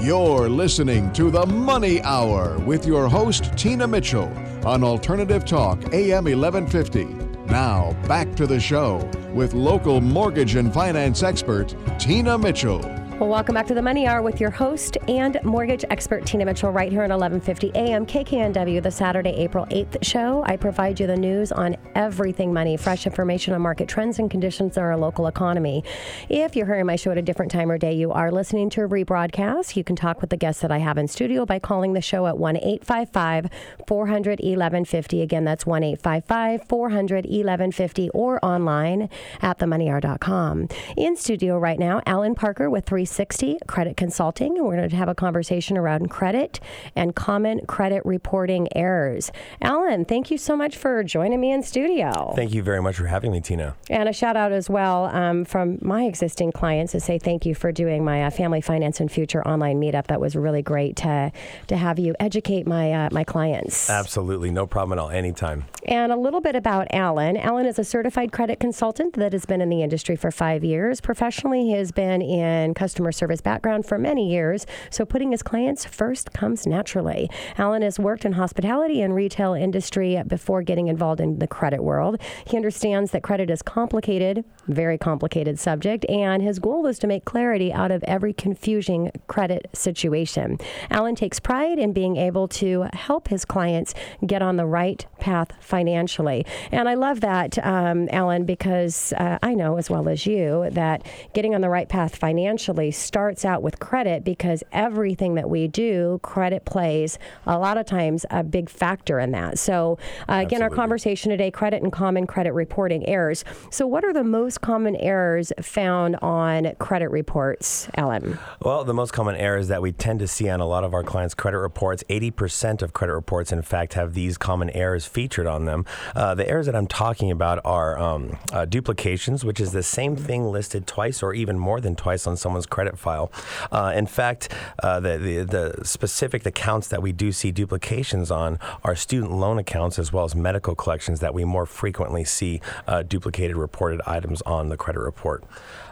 [0.00, 4.32] You're listening to The Money Hour with your host, Tina Mitchell,
[4.64, 7.04] on Alternative Talk, AM 1150.
[7.50, 8.98] Now, back to the show
[9.34, 12.80] with local mortgage and finance expert, Tina Mitchell.
[13.18, 16.70] Well, welcome back to the Money Hour with your host and mortgage expert Tina Mitchell
[16.70, 18.06] right here at 11:50 a.m.
[18.06, 20.44] KKNW, the Saturday, April 8th show.
[20.46, 24.76] I provide you the news on everything money, fresh information on market trends and conditions
[24.76, 25.82] in our local economy.
[26.28, 28.84] If you're hearing my show at a different time or day, you are listening to
[28.84, 29.74] a rebroadcast.
[29.74, 32.28] You can talk with the guests that I have in studio by calling the show
[32.28, 35.22] at 1-855-400-1150.
[35.22, 39.08] Again, that's 1-855-400-1150 or online
[39.42, 40.68] at themoneyhour.com.
[40.96, 44.56] In studio right now, Alan Parker with 3 360 Credit Consulting.
[44.56, 46.60] And we're going to have a conversation around credit
[46.94, 49.32] and common credit reporting errors.
[49.62, 52.32] Alan, thank you so much for joining me in studio.
[52.36, 53.76] Thank you very much for having me, Tina.
[53.88, 57.54] And a shout out as well um, from my existing clients to say thank you
[57.54, 60.06] for doing my uh, Family Finance and Future online meetup.
[60.08, 61.32] That was really great to
[61.68, 63.88] to have you educate my uh, my clients.
[63.88, 65.10] Absolutely, no problem at all.
[65.10, 65.64] Anytime.
[65.86, 67.36] And a little bit about Alan.
[67.36, 71.00] Alan is a certified credit consultant that has been in the industry for five years.
[71.00, 75.84] Professionally, he has been in customer service background for many years, so putting his clients
[75.84, 77.30] first comes naturally.
[77.56, 82.20] Alan has worked in hospitality and retail industry before getting involved in the credit world.
[82.46, 87.24] He understands that credit is complicated, very complicated subject, and his goal was to make
[87.24, 90.58] clarity out of every confusing credit situation.
[90.90, 93.94] Alan takes pride in being able to help his clients
[94.26, 96.44] get on the right path financially.
[96.70, 101.06] And I love that, um, Alan, because uh, I know as well as you that
[101.34, 106.20] getting on the right path financially starts out with credit because everything that we do,
[106.22, 109.58] credit plays a lot of times a big factor in that.
[109.58, 109.98] So,
[110.28, 113.44] uh, again, our conversation today credit and common credit reporting errors.
[113.70, 118.38] So, what are the most common errors found on credit reports, Ellen?
[118.62, 121.02] Well, the most common errors that we tend to see on a lot of our
[121.02, 125.64] clients' credit reports, 80% of credit reports, in fact, have these common errors featured on
[125.64, 125.84] them.
[126.14, 130.16] Uh, the errors that I'm talking about are um, uh, duplications, which is the same
[130.16, 133.32] thing listed twice or even more than twice on someone's credit file.
[133.72, 138.58] Uh, in fact, uh, the, the, the specific accounts that we do see duplications on
[138.84, 143.02] are student loan accounts as well as medical collections that we more frequently see uh,
[143.02, 145.44] duplicated reported items on the credit report.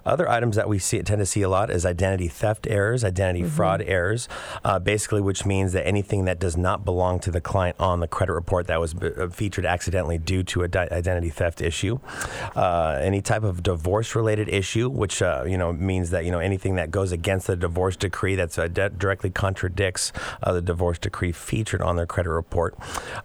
[0.07, 3.27] Other items that we see, tend to see a lot is identity theft errors, identity
[3.43, 3.49] Mm-hmm.
[3.57, 4.29] fraud errors,
[4.65, 8.07] uh, basically, which means that anything that does not belong to the client on the
[8.09, 11.99] credit report that was uh, featured accidentally due to a di- identity theft issue,
[12.55, 16.77] uh, any type of divorce-related issue, which uh, you know means that you know anything
[16.77, 21.33] that goes against the divorce decree that uh, de- directly contradicts uh, the divorce decree
[21.33, 22.75] featured on their credit report.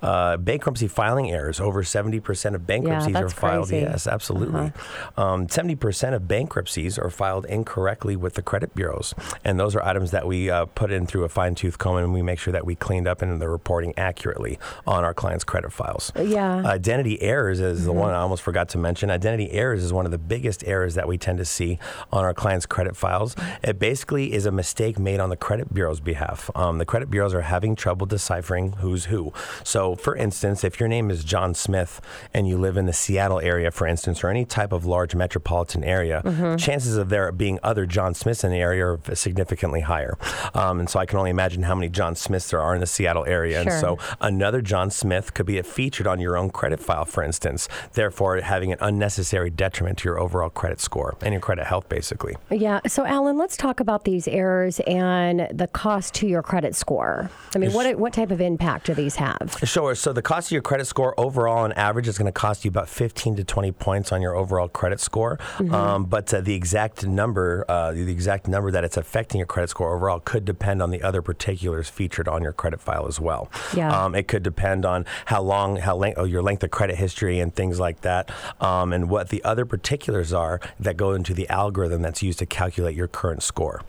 [0.02, 3.67] Uh, bankruptcy filing errors, over 70% of bankruptcies are filed.
[3.70, 3.84] crazy.
[3.84, 4.72] Yes, absolutely.
[5.17, 9.13] Um, 70% of bankruptcies are filed incorrectly with the credit bureaus.
[9.43, 12.13] And those are items that we uh, put in through a fine tooth comb and
[12.13, 15.71] we make sure that we cleaned up and they're reporting accurately on our clients' credit
[15.71, 16.12] files.
[16.15, 16.63] Yeah.
[16.65, 19.10] Identity errors is the one I almost forgot to mention.
[19.10, 21.79] Identity errors is one of the biggest errors that we tend to see
[22.12, 23.36] on our clients' credit files.
[23.63, 26.49] It basically is a mistake made on the credit bureau's behalf.
[26.55, 29.34] Um, the credit bureaus are having trouble deciphering who's who.
[29.63, 32.01] So, for instance, if your name is John Smith
[32.34, 35.84] and you live in the Seattle area, for instance, or any type of large metropolitan
[35.84, 36.21] area,
[36.62, 40.17] chances of there being other John Smiths in the area are significantly higher.
[40.54, 42.88] Um, and so I can only imagine how many John Smiths there are in the
[42.88, 43.63] Seattle area.
[43.63, 43.71] Sure.
[43.71, 47.67] And so another John Smith could be featured on your own credit file, for instance,
[47.93, 52.36] therefore having an unnecessary detriment to your overall credit score and your credit health, basically.
[52.50, 52.80] Yeah.
[52.88, 57.30] So, Alan, let's talk about these errors and the cost to your credit score.
[57.56, 59.58] I mean, what what type of impact do these have?
[59.63, 59.95] Sure.
[59.95, 62.69] So the cost of your credit score overall, on average, is going to cost you
[62.69, 65.39] about 15 to 20 points on your overall credit score.
[65.71, 69.70] Um, but uh, the exact number, uh, the exact number that it's affecting your credit
[69.70, 73.50] score overall, could depend on the other particulars featured on your credit file as well.
[73.76, 73.92] Yeah.
[73.92, 77.40] Um, it could depend on how long, how length, oh, your length of credit history
[77.40, 81.48] and things like that, um, and what the other particulars are that go into the
[81.50, 83.82] algorithm that's used to calculate your current score.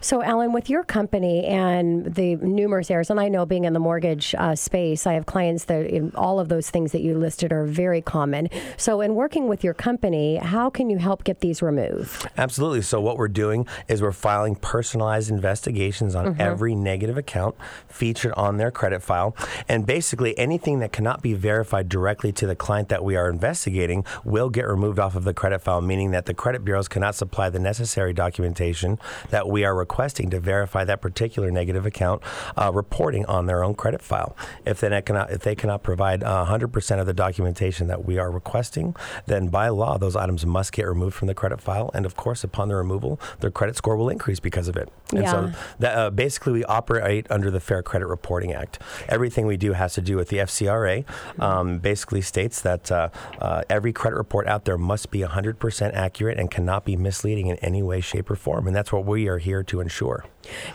[0.00, 3.80] So, Alan, with your company and the numerous errors, and I know being in the
[3.80, 7.64] mortgage uh, space, I have clients that all of those things that you listed are
[7.64, 8.48] very common.
[8.76, 12.28] So, in working with your company, how can you help get these removed?
[12.36, 12.82] Absolutely.
[12.82, 17.54] So what we're doing is we're filing personalized investigations on every negative account
[17.88, 19.36] featured on their credit file,
[19.68, 24.04] and basically anything that cannot be verified directly to the client that we are investigating
[24.24, 27.48] will get removed off of the credit file, meaning that the credit bureaus cannot supply
[27.48, 28.98] the necessary documentation
[29.30, 32.22] that we are requesting to verify that particular negative account
[32.56, 34.36] uh, reporting on their own credit file.
[34.64, 38.30] If they cannot, if they cannot provide uh, 100% of the documentation that we are
[38.30, 38.94] requesting,
[39.26, 42.44] then by law those items must get removed from the credit file, and of course,
[42.44, 44.88] upon the removal, their credit score will increase because of it.
[45.12, 45.30] And Yeah.
[45.30, 48.78] so that, uh, basically, we operate under the Fair Credit Reporting Act.
[49.08, 51.04] Everything we do has to do with the FCRA.
[51.38, 53.08] Um, basically states that uh,
[53.40, 57.56] uh, every credit report out there must be 100% accurate and cannot be misleading in
[57.56, 58.66] any way, shape, or form.
[58.66, 60.24] And that's what we are here to ensure.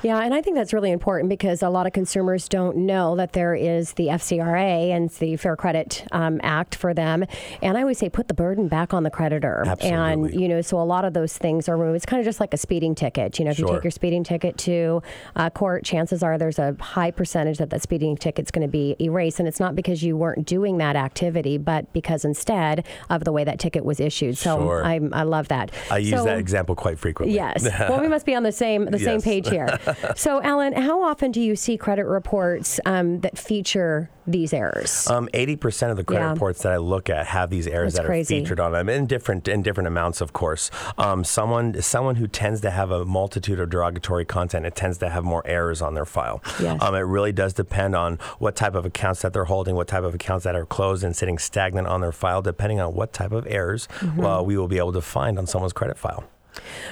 [0.04, 3.34] Yeah, and I think that's really important because a lot of consumers don't know that
[3.34, 7.26] there is the FCRA and the Fair Credit um, Act for them.
[7.62, 9.64] And I always say put the burden back on the creditor.
[9.82, 11.98] And, you know, so a lot of those things are removed.
[11.98, 13.40] It's kind of just like a speeding ticket.
[13.40, 15.02] You know, if you take your speeding ticket to
[15.36, 18.96] uh, court, chances are there's a high percentage that that speeding ticket's going to be
[19.00, 19.40] erased.
[19.40, 23.44] And it's not because you weren't doing that activity, but because instead of the way
[23.44, 24.38] that ticket was issued.
[24.38, 24.86] So Sure.
[24.86, 25.72] I, I love that.
[25.92, 27.36] I use So- that example quite frequently.
[27.36, 27.64] Yes.
[27.64, 29.65] well, we must be on the same the same page here.
[30.16, 35.08] so, Alan, how often do you see credit reports um, that feature these errors?
[35.08, 36.32] Um, 80% of the credit Yeah.
[36.32, 38.38] reports that I look at have these errors That's that crazy.
[38.38, 40.72] are featured on them in different in different amounts, of course.
[40.98, 45.10] Um, someone someone who tends to have a multitude of derogatory content, it tends to
[45.10, 46.42] have more errors on their file.
[46.60, 46.82] Yes.
[46.82, 50.04] Um, it really does depend on what type of accounts that they're holding, what type
[50.04, 53.32] of accounts that are closed and sitting stagnant on their file, depending on what type
[53.32, 54.26] of errors Mm-hmm.
[54.26, 56.24] uh, we will be able to find on someone's credit file.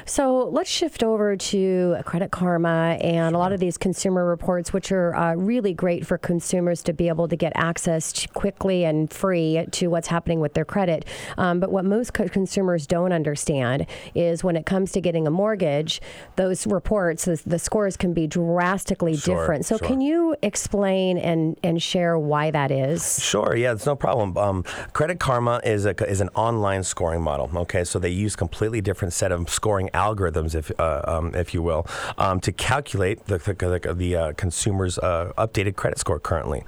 [0.06, 4.92] So let's shift over to Credit Karma and a lot of these consumer reports, which
[4.92, 9.66] are uh, really great for consumers to be able to get access quickly and free
[9.72, 11.06] to what's happening with their credit.
[11.38, 15.32] Um, but what most co- consumers don't understand is when it comes to getting a
[15.32, 16.02] mortgage,
[16.36, 19.66] those reports, the, the scores can be drastically Sure, different.
[19.66, 19.88] So sure.
[19.88, 23.24] can you explain and, and share why that is?
[23.24, 24.38] Sure, yeah, it's no problem.
[24.38, 27.50] Um, Credit Karma is a is an online scoring model.
[27.56, 31.62] Okay, so they use completely different set of scoring algorithms, if uh, um, if you
[31.62, 31.88] will,
[32.18, 36.64] um, to calculate the the, the, uh, consumer's uh, updated credit score currently.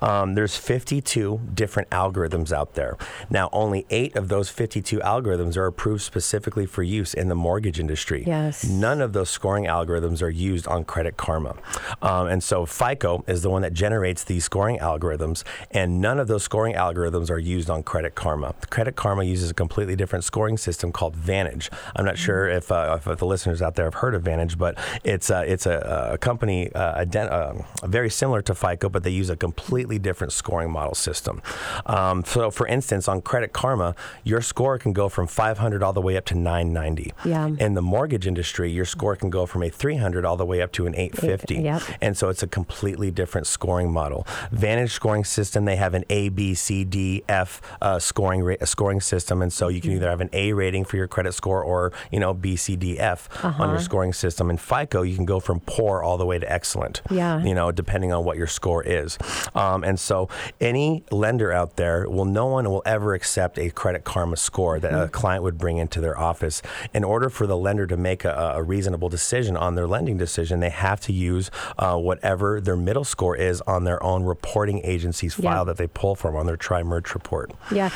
[0.00, 2.96] Um, there's 52 different algorithms out there.
[3.28, 7.78] Now, only eight of those 52 algorithms are approved specifically for use in the mortgage
[7.78, 8.24] industry.
[8.26, 8.64] Yes.
[8.64, 11.56] None of those scoring algorithms are used on Credit Karma.
[12.02, 16.28] Um, and so FICO is the one that generates these scoring algorithms, and none of
[16.28, 18.54] those scoring algorithms are used on Credit Karma.
[18.70, 21.70] Credit Karma uses a completely different scoring system called Vantage.
[21.96, 24.76] I'm not sure if, uh, if the listeners out there have heard of Vantage, but
[25.04, 29.10] it's, uh, it's a, a company uh, ident- uh, very similar to FICO, but they
[29.10, 31.42] use a completely different scoring model system.
[31.86, 36.00] Um, so, for instance, on Credit Karma, your score can go from 500 all the
[36.00, 37.12] way up to 990.
[37.24, 37.48] Yeah.
[37.58, 40.72] In the mortgage industry, your score can go from a 300 all the way up
[40.72, 41.54] to an 850.
[41.56, 41.82] Yep.
[42.00, 44.26] And so it's a completely different scoring model.
[44.52, 49.00] Vantage scoring system, they have an A, B, C, D, F uh, scoring ra- scoring
[49.00, 49.88] system, and so you Mm-hmm.
[49.88, 52.76] can either have an A rating for your credit score or you know B, C,
[52.76, 53.70] D, F on Uh-huh.
[53.72, 54.48] your scoring system.
[54.50, 57.02] In FICO, you can go from poor all the way to excellent.
[57.10, 57.42] Yeah.
[57.42, 59.18] You know, depending on what your score is.
[59.54, 60.28] Um, and so
[60.60, 64.90] any lender out there will no one will ever accept a credit karma score that
[64.92, 65.02] Mm-hmm.
[65.02, 66.62] a client would bring into their office.
[66.92, 70.60] In order for the lender to make a, a reasonable decision on their lending decision,
[70.60, 75.38] they have to use uh, whatever their middle score is on their own reporting agency's
[75.38, 75.50] Yeah.
[75.50, 77.52] file that they pull from on their tri-merge report.
[77.72, 77.90] Yeah.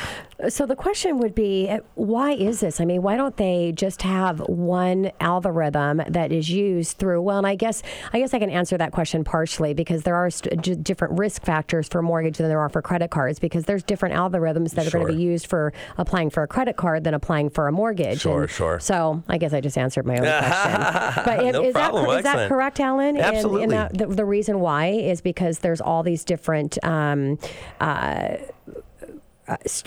[0.49, 2.81] So the question would be, uh, why is this?
[2.81, 7.21] I mean, why don't they just have one algorithm that is used through?
[7.21, 10.29] Well, and I guess I guess I can answer that question partially because there are
[10.29, 14.13] st- different risk factors for mortgage than there are for credit cards because there's different
[14.13, 17.49] algorithms that are going to be used for applying for a credit card than applying
[17.49, 18.19] for a mortgage.
[18.21, 18.79] Sure, And sure.
[18.81, 21.23] So I guess I just answered my own question.
[21.23, 22.07] But No is, problem.
[22.07, 23.15] that is that correct, Alan?
[23.15, 23.63] And- Absolutely.
[23.63, 26.77] And, that, the, the reason why is because there's all these different.
[26.83, 27.39] Um,
[27.79, 28.35] uh,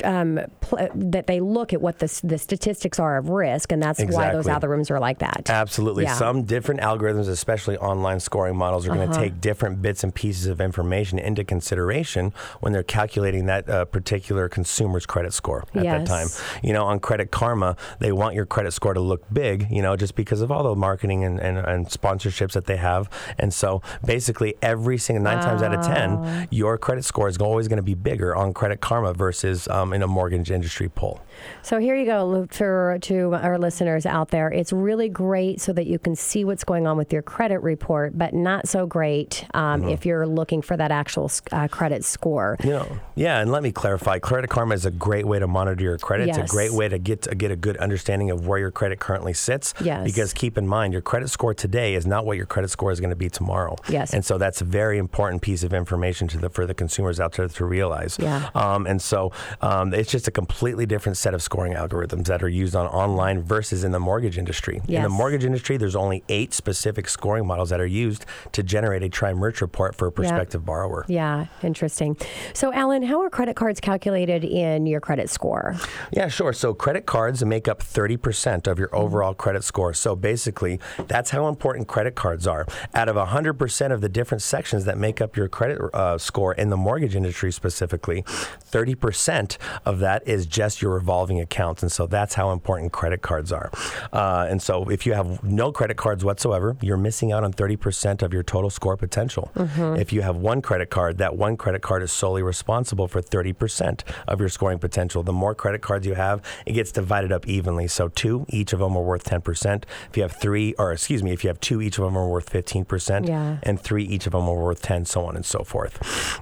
[0.05, 3.99] um, pl- that they look at what the, the statistics are of risk, and that's
[4.01, 4.69] why those Exactly.
[4.69, 5.49] algorithms are like that.
[5.51, 6.05] Absolutely.
[6.05, 6.15] Yeah.
[6.15, 9.13] Some different algorithms, especially online scoring models, are going Uh-huh.
[9.15, 13.85] to take different bits and pieces of information into consideration when they're calculating that uh,
[13.85, 16.29] particular consumer's credit score at that time.
[16.63, 19.97] You know, on Credit Karma, they want your credit score to look big, you know,
[19.97, 23.09] just because of all the marketing and, and, and sponsorships that they have.
[23.39, 27.67] And so basically, every single nine times out of 10, your credit score is always
[27.69, 31.21] going to be bigger on Credit Karma versus um, in a mortgage industry poll.
[31.63, 34.51] So here you go, for to our listeners out there.
[34.51, 38.17] It's really great so that you can see what's going on with your credit report,
[38.17, 39.91] but not so great um, Mm-hmm.
[39.91, 42.57] if you're looking for that actual uh, credit score.
[42.65, 44.19] You know, yeah, and let me clarify.
[44.19, 46.29] Credit Karma is a great way to monitor your credit.
[46.29, 48.99] It's a great way to get to get a good understanding of where your credit
[48.99, 49.75] currently sits.
[49.81, 50.05] Yes.
[50.05, 52.99] Because keep in mind, your credit score today is not what your credit score is
[52.99, 53.77] going to be tomorrow.
[53.89, 54.15] Yes.
[54.15, 57.33] And so that's a very important piece of information to the for the consumers out
[57.33, 58.17] there to realize.
[58.19, 58.51] Yeah.
[58.55, 62.49] Um, and so um, it's just a completely different set of scoring algorithms that are
[62.49, 64.81] used on online versus in the mortgage industry.
[64.89, 69.03] In the mortgage industry, there's only eight specific scoring models that are used to generate
[69.03, 71.05] a tri-merge report for a prospective borrower.
[71.09, 72.17] Yeah, interesting.
[72.53, 75.77] So, Alan, how are credit cards calculated in your credit score?
[76.13, 76.53] Yeah, sure.
[76.53, 79.95] So credit cards make up 30% of your overall credit score.
[79.95, 82.67] So basically, that's how important credit cards are.
[82.95, 86.71] Out of 100% of the different sections that make up your credit uh, score in
[86.71, 91.83] the mortgage industry specifically, 30% of that is just your revolving accounts.
[91.83, 93.71] And so that's how important credit cards are.
[94.13, 98.23] Uh, and so if you have no credit cards whatsoever, you're missing out on 30%
[98.23, 99.51] of your total score potential.
[99.99, 104.03] If you have one credit card, that one credit card is solely responsible for 30%
[104.29, 105.23] of your scoring potential.
[105.23, 107.89] The more credit cards you have, it gets divided up evenly.
[107.89, 109.83] So two, each of them are worth 10%.
[110.11, 112.29] If you have three, or excuse me, if you have two, each of them are
[112.29, 113.27] worth 15%.
[113.27, 113.59] Yeah.
[113.65, 115.99] And three, each of them are worth 10, so on and so forth.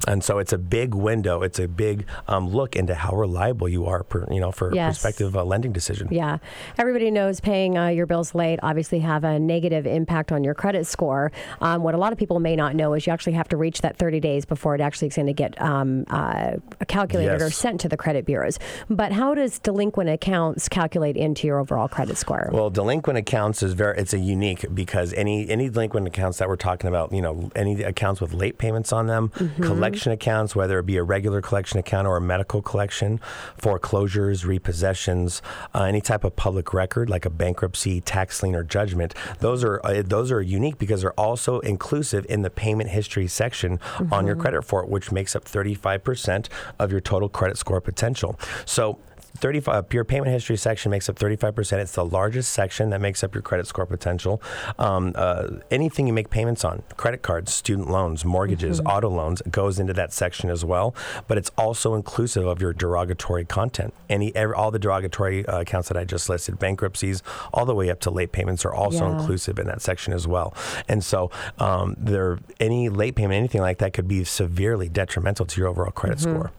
[0.07, 1.43] And so it's a big window.
[1.43, 4.66] It's a big um, look look into how reliable you are, per, you know, for
[4.75, 4.97] Yes.
[4.97, 6.09] a prospective uh, lending decision.
[6.11, 6.39] Yeah.
[6.79, 10.87] Everybody knows paying uh, your bills late obviously have a negative impact on your credit
[10.87, 11.33] score.
[11.61, 13.81] Um, what a lot of people may not know is you actually have to reach
[13.83, 16.57] that 30 days before it actually is going to get um, uh,
[16.89, 18.59] calculated or sent to the credit bureaus.
[18.89, 22.51] But how does delinquent accounts calculate into your overall credit score?
[22.53, 26.57] Well, delinquent accounts is very it's a unique because any any delinquent accounts that we're
[26.57, 29.63] talking about, you know, any accounts with late payments on them, Mm-hmm.
[29.65, 33.21] collection accounts, whether it be a regular collection account or a medical collection,
[33.59, 35.41] foreclosures, repossessions,
[35.75, 39.81] uh, any type of public record like a bankruptcy, tax lien, or judgment, those are
[39.85, 43.79] uh, those are unique because they're also inclusive in the payment history section
[44.11, 46.49] on your credit report, which makes up 35%
[46.79, 48.39] of your total credit score potential.
[48.65, 48.99] So
[49.37, 53.35] 35 your payment history section makes up 35% it's the largest section that makes up
[53.35, 54.43] your credit score potential.
[54.79, 59.79] Um, uh, anything you make payments on credit cards student loans mortgages auto loans goes
[59.79, 60.95] into that section as well
[61.29, 63.93] but it's also inclusive of your derogatory content.
[64.09, 67.23] Any every, all the derogatory uh, accounts that i just listed bankruptcies
[67.53, 69.19] all the way up to late payments are also Yeah.
[69.19, 70.55] inclusive in that section as well.
[70.89, 75.61] And so um, there any late payment anything like that could be severely detrimental to
[75.61, 76.51] your overall credit score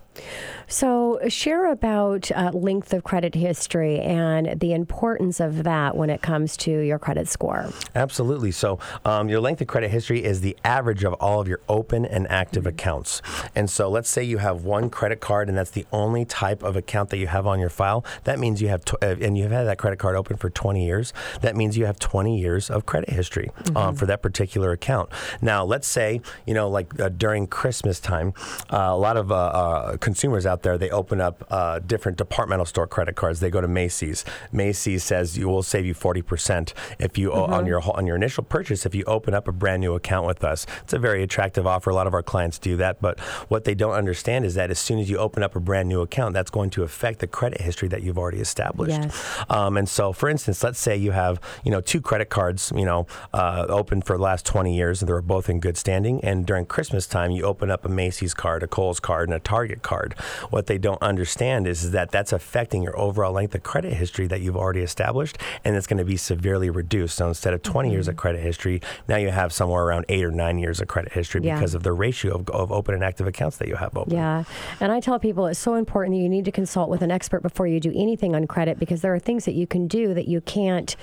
[0.69, 6.21] So, share about uh, length of credit history and the importance of that when it
[6.21, 7.71] comes to your credit score.
[7.95, 8.51] Absolutely.
[8.51, 12.05] So, um, your length of credit history is the average of all of your open
[12.05, 13.21] and active accounts.
[13.55, 16.75] And so, let's say you have one credit card, and that's the only type of
[16.75, 18.03] account that you have on your file.
[18.25, 20.85] That means you have, tw- uh, and you've had that credit card open for 20
[20.85, 21.13] years.
[21.41, 25.09] That means you have 20 years of credit history um, for that particular account.
[25.41, 28.33] Now, let's say, you know, like uh, during Christmas time,
[28.69, 32.65] uh, a lot of uh, uh, consumers out there, they open up uh, different departmental
[32.65, 33.41] store credit cards.
[33.41, 34.23] They go to Macy's.
[34.53, 38.85] Macy's says you will save you 40% if you on your on your initial purchase
[38.85, 40.65] if you open up a brand new account with us.
[40.83, 41.89] It's a very attractive offer.
[41.89, 44.79] A lot of our clients do that, but what they don't understand is that as
[44.79, 47.59] soon as you open up a brand new account, that's going to affect the credit
[47.59, 49.01] history that you've already established.
[49.01, 49.43] Yes.
[49.49, 52.85] Um, and so, for instance, let's say you have you know two credit cards you
[52.85, 56.23] know uh, open for the last 20 years, and they're both in good standing.
[56.23, 59.39] And during Christmas time, you open up a Macy's card, a Kohl's card, and a
[59.41, 59.96] Target card.
[60.49, 64.41] What they don't understand is that that's affecting your overall length of credit history that
[64.41, 67.17] you've already established, and it's going to be severely reduced.
[67.17, 68.19] So instead of 20 years of mm-hmm.
[68.19, 71.55] credit history, now you have somewhere around eight or nine years of credit history Yeah.
[71.55, 74.13] because of the ratio of, of open and active accounts that you have open.
[74.13, 74.43] Yeah.
[74.79, 77.41] And I tell people it's so important that you need to consult with an expert
[77.41, 80.27] before you do anything on credit because there are things that you can do that
[80.27, 80.95] you can't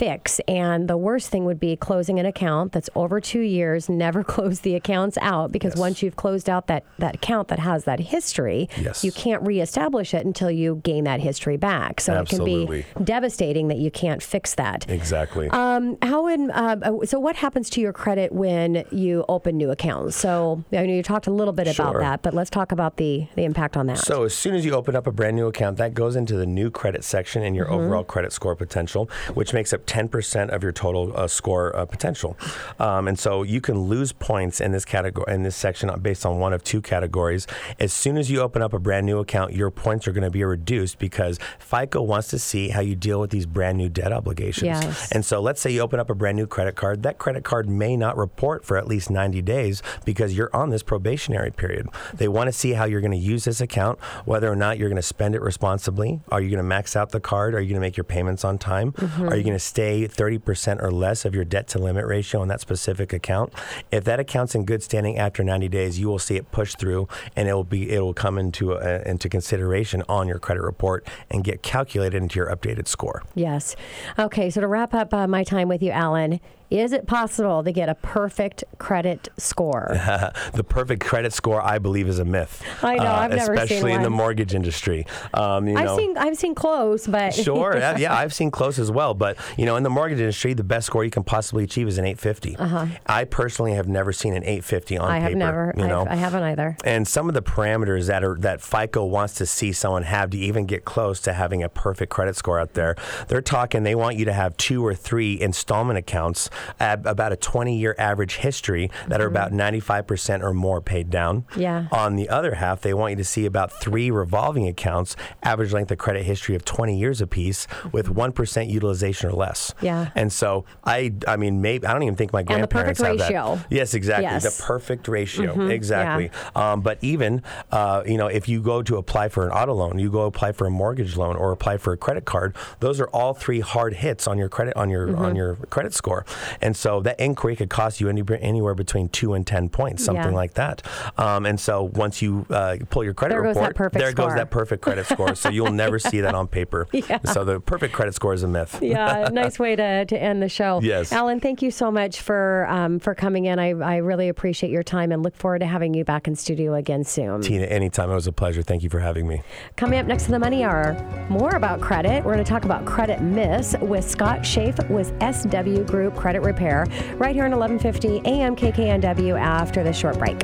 [0.00, 0.40] fix.
[0.48, 4.60] And the worst thing would be closing an account that's over two years, never close
[4.60, 5.78] the accounts out because Yes.
[5.78, 9.04] once you've closed out that, that account that has that history, Yes.
[9.04, 12.00] you can't reestablish it until you gain that history back.
[12.00, 14.88] So it can be devastating that you can't fix that.
[14.88, 15.48] Exactly.
[15.50, 20.16] Um, how in uh, so what happens to your credit when you open new accounts?
[20.16, 23.26] So I know you talked a little bit about that, but let's talk about the
[23.36, 23.98] the impact on that.
[23.98, 26.46] So as soon as you open up a brand new account, that goes into the
[26.46, 27.74] new credit section in your Mm-hmm.
[27.74, 32.38] overall credit score potential, which makes up 10% of your total uh, score uh, potential.
[32.78, 36.38] Um, and so you can lose points in this category in this section based on
[36.38, 37.48] one of two categories.
[37.80, 40.30] As soon as you open up a brand new account, your points are going to
[40.30, 44.12] be reduced because FICO wants to see how you deal with these brand new debt
[44.12, 44.66] obligations.
[44.66, 45.10] Yes.
[45.10, 47.02] And so let's say you open up a brand new credit card.
[47.02, 50.84] That credit card may not report for at least 90 days because you're on this
[50.84, 51.88] probationary period.
[52.14, 54.88] They want to see how you're going to use this account, whether or not you're
[54.88, 56.20] going to spend it responsibly.
[56.30, 57.56] Are you going to max out the card?
[57.56, 58.94] Are you going to make your payments on time?
[59.28, 62.48] Are you going to stay 30% or less of your debt to limit ratio on
[62.48, 63.52] that specific account?
[63.90, 67.08] If that account's in good standing after 90 days, you will see it push through
[67.36, 71.06] and it will be it will come into uh, into consideration on your credit report
[71.30, 73.22] and get calculated into your updated score.
[73.34, 73.76] yes.
[74.18, 74.50] Okay.
[74.50, 77.88] So to wrap up uh, my time with you, Alan, is it possible to get
[77.88, 79.88] a perfect credit score?
[80.54, 82.62] the perfect credit score, I believe, is a myth.
[82.82, 85.06] Uh, I know, I've never seen especially in the mortgage industry.
[85.34, 88.78] Um, you I've know, seen I've seen close, but Sure, yeah, yeah, I've seen close
[88.78, 89.14] as well.
[89.14, 91.98] But you know, in the mortgage industry, the best score you can possibly achieve is
[91.98, 92.56] an 850.
[92.56, 92.86] Uh-huh.
[93.06, 95.14] I personally have never seen an 850 on Uh-huh.
[95.14, 95.74] I have never.
[95.76, 96.76] You know, I've, I have not either.
[96.84, 100.38] and some of the parameters that are that FICO wants to see someone have to
[100.38, 102.94] even get close to having a perfect credit score out there,
[103.28, 106.48] they're talking they want you to have two or three installment accounts
[106.78, 111.42] at about a 20 year average history that are about 95% or more paid down.
[111.42, 111.60] Mm-hmm.
[111.60, 111.86] Yeah.
[111.92, 115.90] On the other half, they want you to see about three revolving accounts, average length
[115.90, 119.72] of credit history of 20 years apiece, with 1% utilization or less.
[119.76, 119.86] Mm-hmm.
[119.86, 120.10] Yeah.
[120.14, 123.32] And so I, I mean, maybe I don't even think my grandparents And the perfect
[123.34, 123.56] have ratio.
[123.56, 123.66] that.
[123.74, 124.24] Yes, exactly.
[124.24, 124.44] Yes.
[124.46, 124.56] Mm-hmm.
[124.62, 125.68] The perfect ratio.
[125.68, 126.30] Exactly.
[126.54, 129.98] Um, but even, uh, you know, if you go to apply for an auto loan,
[129.98, 133.08] you go apply for a mortgage loan or apply for a credit card, those are
[133.08, 135.22] all three hard hits on your credit on your Mm-hmm.
[135.22, 136.24] on your credit score.
[136.60, 140.24] And so that inquiry could cost you any, anywhere between two and 10 points, something
[140.24, 140.30] Yeah.
[140.30, 140.82] like that.
[141.18, 144.50] Um, and so once you uh, pull your credit There report, perfect there goes that
[144.50, 145.34] perfect credit score.
[145.34, 146.86] So you'll never see that on paper.
[146.92, 147.18] Yeah.
[147.24, 148.78] So the perfect credit score is a myth.
[148.82, 150.80] yeah, nice way to, to end the show.
[150.82, 151.12] Yes.
[151.12, 153.58] Alan, thank you so much for um, for coming in.
[153.58, 156.74] I, I really appreciate your time and look forward to having you back in studio
[156.74, 157.40] again soon.
[157.42, 158.10] Tina, anytime.
[158.10, 158.62] It was a pleasure.
[158.62, 159.42] Thank you for having me.
[159.76, 160.94] Coming up next to the Money Hour,
[161.28, 162.24] more about credit.
[162.24, 166.86] We're going to talk about credit miss with Scott Schaaf with SW Group Credit Repair
[167.16, 170.42] right here on 1150 AM KKNW after this short break.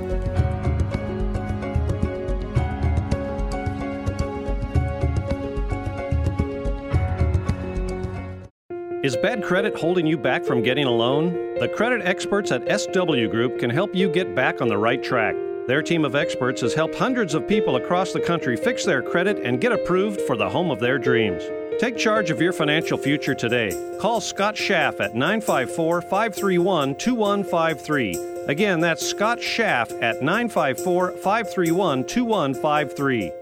[9.06, 11.32] Is bad credit holding you back from getting a loan?
[11.60, 15.36] The credit experts at SW Group can help you get back on the right track.
[15.66, 19.38] Their team of experts has helped hundreds of people across the country fix their credit
[19.44, 21.42] and get approved for the home of their dreams.
[21.80, 23.70] Take charge of your financial future today.
[24.00, 28.44] Call Scott Schaaf at 954 531 2153.
[28.46, 33.32] Again, that's Scott Schaaf at 954 531 2153.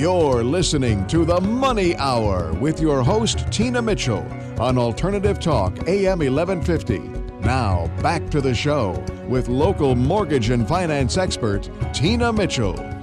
[0.00, 4.24] You're listening to the Money Hour with your host, Tina Mitchell,
[4.60, 7.11] on Alternative Talk, AM 1150.
[7.44, 8.92] Now, back to the show
[9.26, 13.01] with local mortgage and finance expert, Tina Mitchell.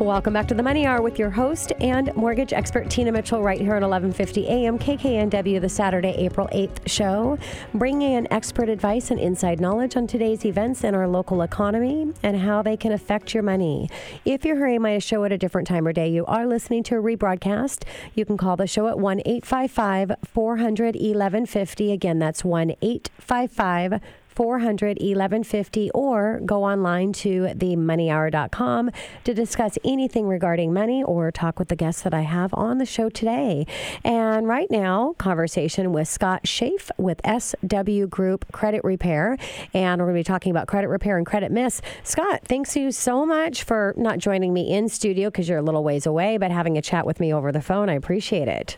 [0.00, 3.60] Welcome back to the Money Hour with your host and mortgage expert Tina Mitchell right
[3.60, 7.38] here on 1150 AM KKNW, the Saturday, April 8th show,
[7.74, 12.40] bringing in expert advice and inside knowledge on today's events in our local economy and
[12.40, 13.88] how they can affect your money.
[14.24, 16.96] If you're hearing my show at a different time or day, you are listening to
[16.96, 17.84] a rebroadcast.
[18.14, 21.92] You can call the show at 1 855 400 1150.
[21.92, 24.00] Again, that's 1 855
[24.34, 28.90] 400 1150 or go online to themoneyhour.com
[29.24, 32.86] to discuss anything regarding money or talk with the guests that I have on the
[32.86, 33.66] show today.
[34.04, 39.36] And right now, conversation with Scott Schaaf with SW Group Credit Repair.
[39.72, 41.80] And we're going to be talking about credit repair and credit miss.
[42.02, 45.84] Scott, thanks you so much for not joining me in studio because you're a little
[45.84, 47.88] ways away, but having a chat with me over the phone.
[47.88, 48.76] I appreciate it.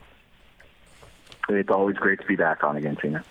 [1.49, 3.25] It's always great to be back on again, Tina.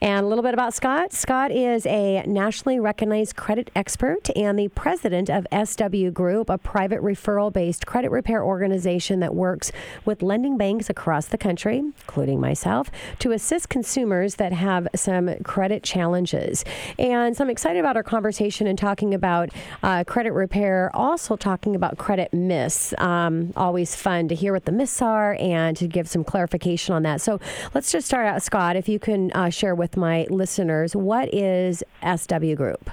[0.00, 1.12] And a little bit about Scott.
[1.12, 7.00] Scott is a nationally recognized credit expert and the president of SW Group, a private
[7.00, 9.72] referral based credit repair organization that works
[10.04, 15.82] with lending banks across the country, including myself, to assist consumers that have some credit
[15.82, 16.64] challenges.
[16.98, 19.50] And so I'm excited about our conversation and talking about
[19.82, 22.94] uh, credit repair, also talking about credit miss.
[22.98, 27.02] Um, always fun to hear what the myths are and to give some clarification on
[27.02, 27.20] that.
[27.20, 27.40] So
[27.74, 31.84] let's just start out, Scott, if you can uh, share with my listeners what is
[32.02, 32.90] SW Group?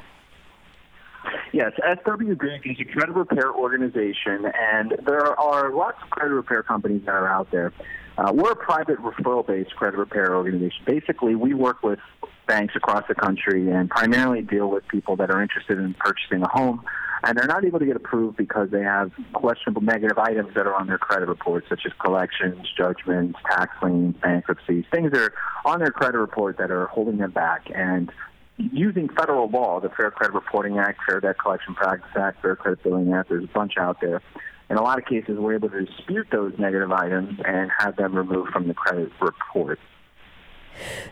[1.53, 6.61] Yes, SW Group is a credit repair organization, and there are lots of credit repair
[6.61, 7.71] companies that are out there.
[8.17, 10.83] Uh, we're a private referral-based credit repair organization.
[10.85, 11.99] Basically, we work with
[12.47, 16.49] banks across the country and primarily deal with people that are interested in purchasing a
[16.49, 16.83] home,
[17.27, 20.73] and they're not able to get approved because they have questionable negative items that are
[20.73, 25.33] on their credit reports, such as collections, judgments, tax liens, bankruptcies, things that are
[25.65, 27.69] on their credit report that are holding them back.
[27.75, 28.09] And
[28.55, 32.81] using federal law, the Fair Credit Reporting Act, Fair Debt Collection Practice Act, Fair Credit
[32.81, 34.21] Billing Act, there's a bunch out there.
[34.69, 38.15] In a lot of cases, we're able to dispute those negative items and have them
[38.15, 39.79] removed from the credit report.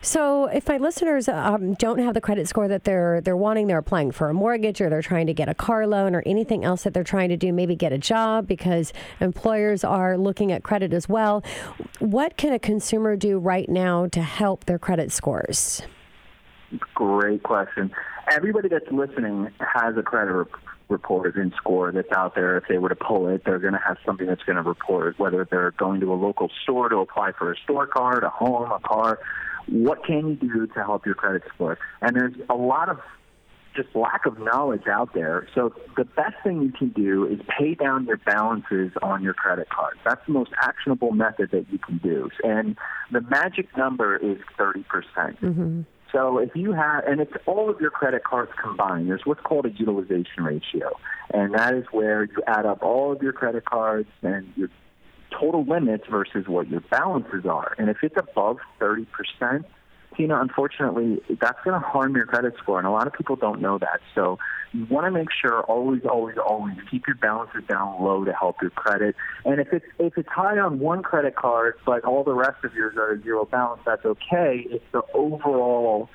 [0.01, 3.78] So, if my listeners um, don't have the credit score that they're they're wanting, they're
[3.78, 6.84] applying for a mortgage, or they're trying to get a car loan, or anything else
[6.84, 10.93] that they're trying to do, maybe get a job because employers are looking at credit
[10.93, 11.43] as well.
[11.99, 15.82] What can a consumer do right now to help their credit scores?
[16.93, 17.91] Great question.
[18.30, 20.49] Everybody that's listening has a credit rep-
[20.89, 22.57] report and score that's out there.
[22.57, 25.18] If they were to pull it, they're going to have something that's going to report,
[25.20, 28.72] whether they're going to a local store to apply for a store card, a home,
[28.72, 29.20] a car.
[29.68, 31.78] What can you do to help your credit score?
[32.01, 32.99] And there's a lot of
[33.76, 35.47] just lack of knowledge out there.
[35.53, 39.70] So the best thing you can do is pay down your balances on your credit
[39.70, 39.99] cards.
[40.05, 42.30] That's the most actionable method that you can do.
[42.43, 42.78] And
[43.11, 44.86] the magic number is 30%.
[44.88, 45.82] percent Mm-hmm.
[46.11, 49.66] So if you have, and it's all of your credit cards combined, there's what's called
[49.66, 50.91] a utilization ratio.
[51.34, 54.70] And that is where you add up all of your credit cards and your
[55.39, 57.75] total limits versus what your balances are.
[57.77, 59.05] And if it's above 30%,
[60.15, 62.77] Tina, unfortunately, that's going to harm your credit score.
[62.77, 63.99] And a lot of people don't know that.
[64.13, 64.39] So
[64.71, 68.61] you want to make sure always, always, always keep your balances down low to help
[68.61, 69.15] your credit.
[69.43, 72.73] And if it's if it's high on one credit card, but all the rest of
[72.73, 74.65] yours are zero balance, that's okay.
[74.69, 76.09] It's the overall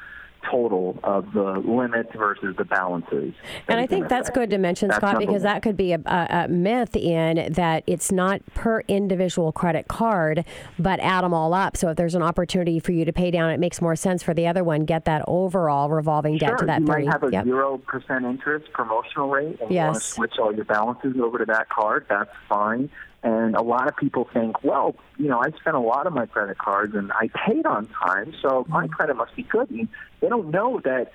[0.48, 3.34] total of the limits versus the balances.
[3.68, 5.42] And I think that's good to mention, That's Scott, because one.
[5.42, 10.44] that could be a, a, myth in that it's not per individual credit card,
[10.78, 11.76] but add them all up.
[11.76, 14.34] So if there's an opportunity for you to pay down, it makes more sense for
[14.34, 14.84] the other one.
[14.84, 17.04] Get that overall revolving debt to that you 30.
[17.06, 17.44] might have a Yep.
[17.44, 21.44] zero percent interest promotional rate, and you want to switch all your balances over to
[21.46, 22.06] that card.
[22.08, 22.90] That's fine.
[23.22, 26.24] And a lot of people think, well, you know, I spent a lot of my
[26.26, 28.92] credit cards and I paid on time, so my Mm-hmm.
[28.94, 29.68] credit must be good.
[29.70, 29.88] And
[30.20, 31.12] they don't know that.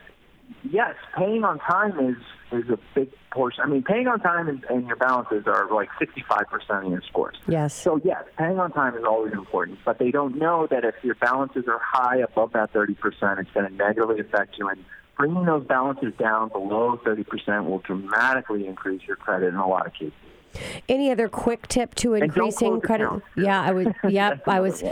[0.69, 2.17] Yes, paying on time is
[2.51, 3.63] is a big portion.
[3.63, 6.91] I mean, paying on time and, and your balances are like sixty five percent of
[6.91, 7.35] your scores.
[7.47, 7.73] Yes.
[7.73, 11.15] So yes, paying on time is always important, but they don't know that if your
[11.15, 12.95] balances are high above that 30%,
[13.39, 14.69] it's going to negatively affect you.
[14.69, 14.85] And
[15.17, 19.93] bringing those balances down below 30% will dramatically increase your credit in a lot of
[19.93, 20.13] cases.
[20.89, 23.09] Any other quick tip to increasing credit?
[23.37, 23.95] Yeah, I would.
[24.07, 24.83] Yep, I was.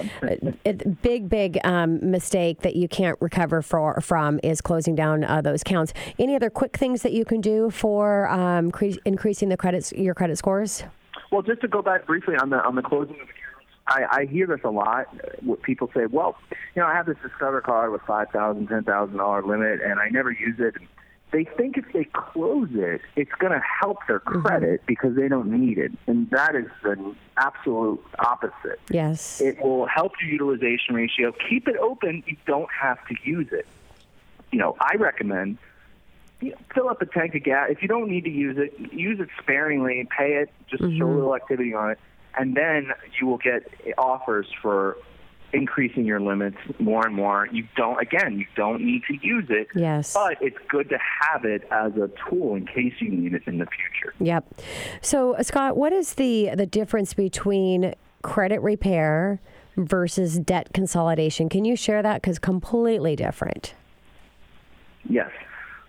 [1.02, 5.62] big, big um, mistake that you can't recover for, from is closing down uh, those
[5.62, 5.94] accounts.
[6.20, 10.14] Any other quick things that you can do for um, cre- increasing the credits, your
[10.14, 10.84] credit scores?
[11.32, 13.38] Well, just to go back briefly on the on the closing of accounts,
[13.88, 15.08] I, I hear this a lot.
[15.14, 16.36] uh, What people say, well,
[16.76, 20.00] you know, I have this Discover card with five thousand, ten thousand dollar limit, and
[20.00, 20.76] I never use it.
[21.34, 24.42] They think if they close it, it's going to help their mm-hmm.
[24.44, 28.80] credit because they don't need it, and that is the absolute opposite.
[28.92, 29.42] Yes.
[29.42, 31.34] It will help your utilization ratio.
[31.50, 32.24] Keep it open.
[32.28, 33.66] You don't have to use it.
[34.52, 35.58] You know, I recommend
[36.40, 37.70] you know, fill up a tank of gas.
[37.72, 40.08] If you don't need to use it, use it sparingly.
[40.16, 40.52] Pay it.
[40.70, 41.02] Just show mm-hmm.
[41.02, 42.00] a little activity on it,
[42.38, 43.64] and then you will get
[43.98, 44.98] offers for
[45.54, 47.48] increasing your limits more and more.
[47.52, 48.02] You don't.
[48.02, 49.68] Again, you don't need to use it.
[49.76, 50.14] Yes.
[50.14, 53.60] But it's good to have it as a tool in case you need it in
[53.60, 54.14] the future.
[54.20, 54.62] Yep.
[55.02, 57.94] So, uh, Scott, what is the the difference between
[58.24, 59.40] credit repair
[59.78, 61.50] versus debt consolidation?
[61.50, 62.22] Can you share that?
[62.22, 63.76] Because completely different.
[65.08, 65.32] Yes.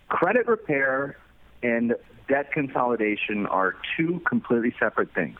[0.08, 1.16] Credit repair
[1.62, 1.94] and
[2.28, 5.38] debt consolidation are two completely separate things.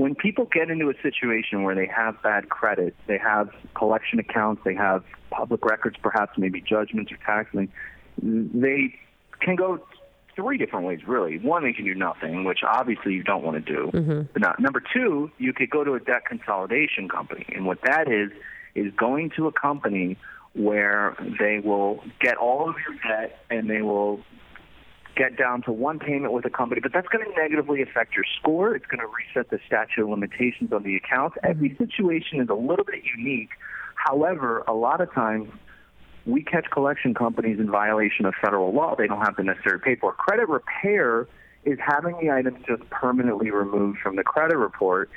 [0.00, 4.62] When people get into a situation where they have bad credit, they have collection accounts,
[4.64, 7.70] they have public records, perhaps maybe judgments or tax liens,
[8.22, 8.94] they
[9.40, 9.78] can go
[10.34, 11.38] three different ways, really.
[11.38, 13.90] One, they can do nothing, which obviously you don't want to do.
[13.92, 14.22] Mm-hmm.
[14.32, 14.58] But not.
[14.58, 17.44] Number two, you could go to a debt consolidation company.
[17.54, 18.30] And what that is,
[18.74, 20.16] is going to a company
[20.54, 24.20] where they will get all of your debt and they will
[25.16, 28.24] get down to one payment with a company, but that's going to negatively affect your
[28.38, 28.74] score.
[28.74, 31.36] It's going to reset the statute of limitations on the accounts.
[31.38, 31.50] Mm-hmm.
[31.50, 33.50] Every situation is a little bit unique.
[33.94, 35.50] However, a lot of times
[36.26, 38.94] we catch collection companies in violation of federal law.
[38.96, 40.18] They don't have the necessary paperwork.
[40.18, 41.26] Credit repair
[41.64, 45.10] is having the items just permanently removed from the credit report.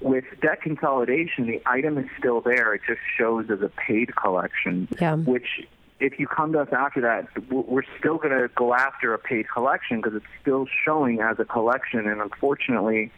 [0.00, 2.74] With debt consolidation, the item is still there.
[2.74, 5.16] It just shows as a paid collection, Yeah.
[5.16, 5.66] which
[6.00, 9.46] if you come to us after that, we're still going to go after a paid
[9.52, 12.06] collection because it's still showing as a collection.
[12.06, 13.10] And unfortunately,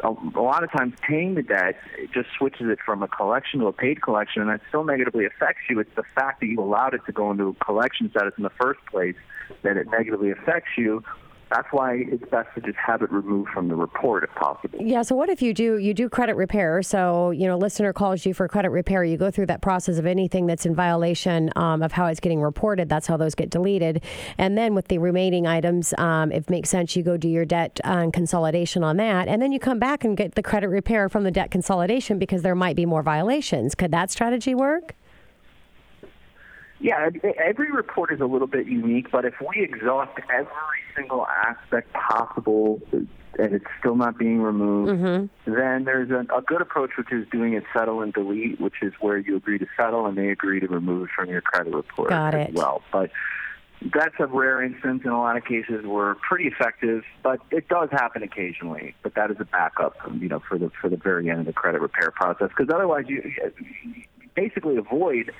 [0.00, 3.66] a, lot of times paying the debt it just switches it from a collection to
[3.66, 5.78] a paid collection, and that still negatively affects you.
[5.78, 8.50] It's the fact that you allowed it to go into a collection status in the
[8.50, 9.16] first place
[9.62, 11.02] that it negatively affects you.
[11.50, 14.80] That's why it's best to just have it removed from the report if possible.
[14.82, 15.02] Yeah.
[15.02, 16.82] So what if you do you do credit repair?
[16.82, 19.04] So you know, listener calls you for credit repair.
[19.04, 22.40] You go through that process of anything that's in violation um, of how it's getting
[22.40, 22.88] reported.
[22.88, 24.02] That's how those get deleted.
[24.38, 27.44] And then with the remaining items, um, if it makes sense, you go do your
[27.44, 31.08] debt uh, consolidation on that, and then you come back and get the credit repair
[31.08, 33.74] from the debt consolidation because there might be more violations.
[33.74, 34.94] Could that strategy work?
[36.78, 37.08] Yeah,
[37.42, 40.48] every report is a little bit unique, but if we exhaust every
[40.94, 43.08] single aspect possible and
[43.54, 45.52] it's still not being removed, Mm-hmm.
[45.54, 48.92] then there's a, a good approach, which is doing it settle and delete, which is
[49.00, 52.10] where you agree to settle and they agree to remove it from your credit report
[52.10, 52.54] Got as it.
[52.54, 52.82] well.
[52.92, 53.10] But
[53.94, 55.02] that's a rare instance.
[55.04, 58.94] In a lot of cases, we're pretty effective, but it does happen occasionally.
[59.02, 61.52] But that is a backup, you know, for the for the very end of the
[61.52, 63.22] credit repair process, because otherwise you
[64.34, 65.30] basically avoid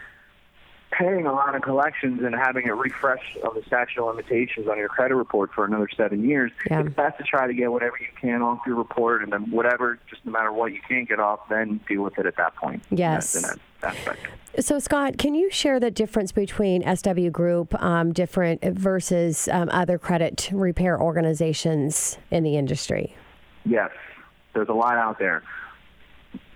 [0.93, 4.79] paying a lot of collections and having a refresh of the statute of limitations on
[4.79, 6.81] your credit report for another seven years, Yeah.
[6.81, 9.99] it's best to try to get whatever you can off your report, and then whatever,
[10.09, 12.83] just no matter what you can't get off, then deal with it at that point.
[12.91, 13.35] Yes.
[13.35, 14.21] An aspect.
[14.59, 19.99] So, Scott, can you share the difference between SW Group, um, different versus um, other
[19.99, 23.15] credit repair organizations in the industry?
[23.67, 23.91] Yes,
[24.55, 25.43] there's a lot out there.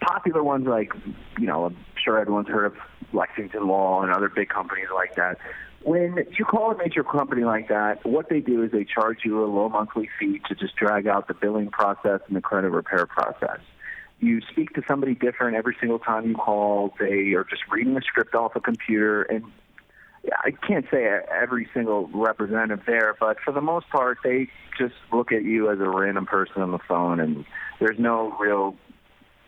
[0.00, 0.92] Popular ones like,
[1.38, 2.74] you know, I'm sure everyone's heard of
[3.12, 5.38] Lexington Law and other big companies like that.
[5.82, 9.42] When you call a major company like that, what they do is they charge you
[9.42, 13.06] a low monthly fee to just drag out the billing process and the credit repair
[13.06, 13.60] process.
[14.20, 16.94] You speak to somebody different every single time you call.
[16.98, 19.44] They are just reading a script off a computer, and
[20.44, 24.48] I can't say every single representative there, but for the most part, they
[24.78, 27.46] just look at you as a random person on the phone, and
[27.78, 28.76] there's no real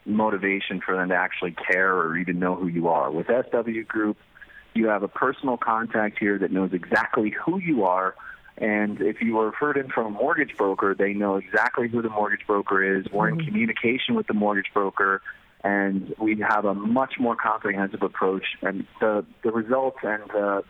[0.04, 3.10] motivation for them to actually care or even know who you are.
[3.10, 4.16] With SW Group,
[4.74, 8.14] you have a personal contact here that knows exactly who you are.
[8.58, 12.10] And if you are referred in from a mortgage broker, they know exactly who the
[12.10, 13.06] mortgage broker is.
[13.12, 13.46] We're in mm-hmm.
[13.46, 15.22] communication with the mortgage broker,
[15.64, 18.44] and we have a much more comprehensive approach.
[18.60, 20.64] And the, the results and the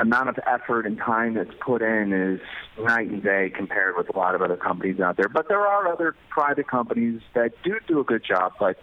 [0.00, 2.40] amount of effort and time that's put in is
[2.82, 5.28] night and day compared with a lot of other companies out there.
[5.28, 8.52] But there are other private companies that do do a good job.
[8.58, 8.78] But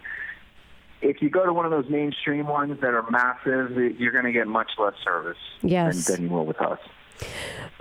[1.02, 4.32] if you go to one of those mainstream ones that are massive, you're going to
[4.32, 6.06] get much less service Yes.
[6.06, 6.78] than, than you will with us.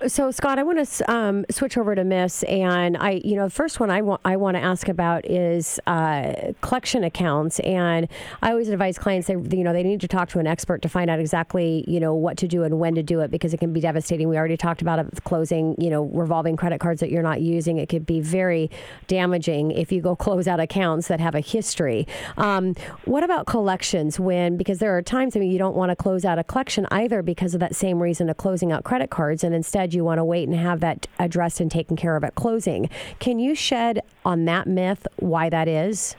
[0.05, 3.49] So Scott, I want to um, switch over to Miss, and I, you know, the
[3.49, 8.07] first one I want I want to ask about is uh, collection accounts, and
[8.43, 10.89] I always advise clients they, you know they need to talk to an expert to
[10.89, 13.57] find out exactly you know what to do and when to do it because it
[13.57, 14.29] can be devastating.
[14.29, 17.41] We already talked about it with closing, you know, revolving credit cards that you're not
[17.41, 17.79] using.
[17.79, 18.69] It could be very
[19.07, 22.05] damaging if you go close out accounts that have a history.
[22.37, 22.75] Um,
[23.05, 24.19] what about collections?
[24.19, 26.85] When because there are times I mean you don't want to close out a collection
[26.91, 30.19] either because of that same reason of closing out credit cards, and instead you want
[30.19, 32.89] to wait and have that addressed and taken care of at closing.
[33.19, 36.15] Can you shed on that myth why that is?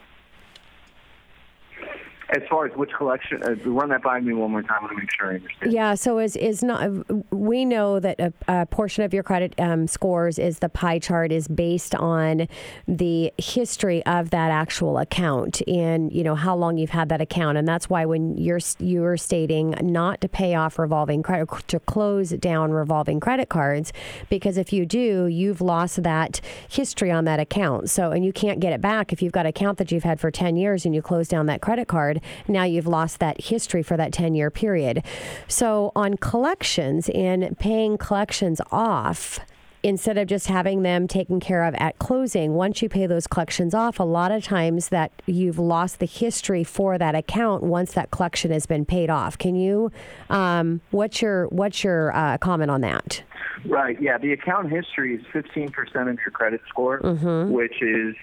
[2.30, 4.82] As far as which collection, uh, run that by me one more time.
[4.82, 5.72] Want to make sure I understand.
[5.72, 6.90] Yeah, so is is not
[7.32, 11.32] we know that a, a portion of your credit um, scores is the pie chart
[11.32, 12.46] is based on
[12.86, 17.56] the history of that actual account and you know how long you've had that account,
[17.56, 22.30] and that's why when you're you're stating not to pay off revolving credit to close
[22.30, 23.92] down revolving credit cards
[24.28, 27.88] because if you do, you've lost that history on that account.
[27.88, 30.20] So and you can't get it back if you've got an account that you've had
[30.20, 33.82] for 10 years and you close down that credit card now you've lost that history
[33.82, 35.02] for that 10 year period.
[35.48, 39.40] So, on collections and paying collections off,
[39.84, 43.74] instead of just having them taken care of at closing, once you pay those collections
[43.74, 48.10] off, a lot of times that you've lost the history for that account once that
[48.10, 49.38] collection has been paid off.
[49.38, 49.92] Can you,
[50.30, 53.22] um, what's your, what's your uh, comment on that?
[53.66, 54.00] Right.
[54.00, 54.18] Yeah.
[54.18, 55.68] The account history is 15%
[56.10, 57.52] of your credit score, Mm-hmm.
[57.52, 58.14] which is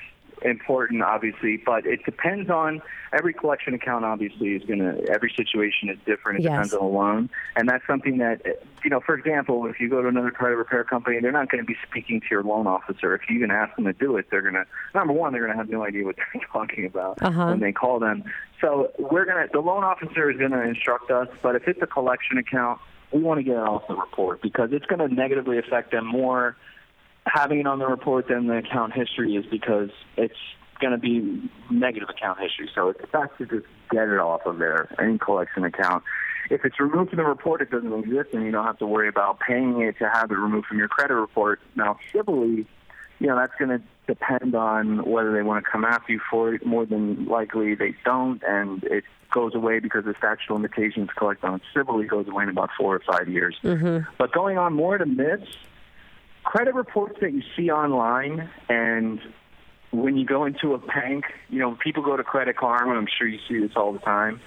[0.46, 2.82] important, obviously, but it depends on
[3.14, 4.06] every collection account.
[4.06, 6.40] Obviously, is going to every situation is different.
[6.40, 6.52] It Yes.
[6.52, 8.42] depends on the loan, and that's something that
[8.84, 9.00] you know.
[9.00, 11.76] For example, if you go to another credit repair company, they're not going to be
[11.90, 13.16] speaking to your loan officer.
[13.16, 15.54] If you even ask them to do it, they're going to number one, they're going
[15.54, 17.48] to have no idea what they're talking about Uh-huh.
[17.48, 18.24] when they call them.
[18.62, 21.82] So we're going to the loan officer is going to instruct us, but if it's
[21.82, 22.80] a collection account,
[23.12, 26.06] we want to get it off the report because it's going to negatively affect them
[26.06, 26.56] more
[27.26, 30.38] having it on the report than the account history is because it's
[30.80, 32.70] going to be negative account history.
[32.76, 36.04] So it's best to just get it off of there, any collection account.
[36.50, 39.08] If it's removed from the report, it doesn't exist, and you don't have to worry
[39.08, 41.60] about paying it to have it removed from your credit report.
[41.76, 42.68] Now, civilly,
[43.20, 46.54] you know, that's going to depend on whether they want to come after you for
[46.54, 46.66] it.
[46.66, 51.44] More than likely, they don't, and it goes away because the statute of limitations collect
[51.44, 53.56] on it civilly goes away in about four or five years.
[53.64, 54.08] Mm-hmm.
[54.20, 55.58] But going on more to myths,
[56.46, 59.20] credit reports that you see online and
[59.92, 63.28] when you go into a bank, you know, people go to Credit Karma, I'm sure
[63.28, 64.40] you see this all the time,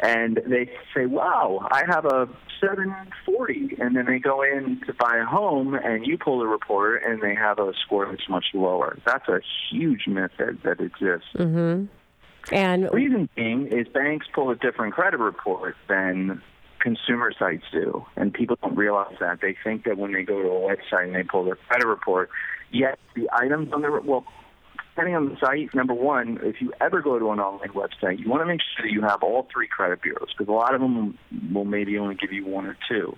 [0.00, 2.28] and they say, wow, I have a
[2.60, 7.04] 740, and then they go in to buy a home, and you pull the report,
[7.04, 8.98] and they have a score that's much lower.
[9.04, 9.40] That's a
[9.70, 11.28] huge myth that, that exists.
[11.34, 11.86] Mm-hmm.
[12.54, 16.42] And the reason being is banks pull a different credit report than
[16.86, 19.40] consumer sites do, and people don't realize that.
[19.40, 22.30] They think that when they go to a website and they pull their credit report,
[22.70, 24.24] yet the items on the well,
[24.94, 28.30] depending on the site, number one, if you ever go to an online website, you
[28.30, 30.80] want to make sure that you have all three credit bureaus because a lot of
[30.80, 31.18] them
[31.52, 33.16] will maybe only give you one or two,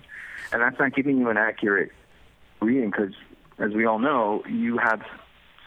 [0.51, 1.91] and that's not giving you an accurate
[2.63, 3.13] reading because,
[3.59, 5.03] as we all know, you have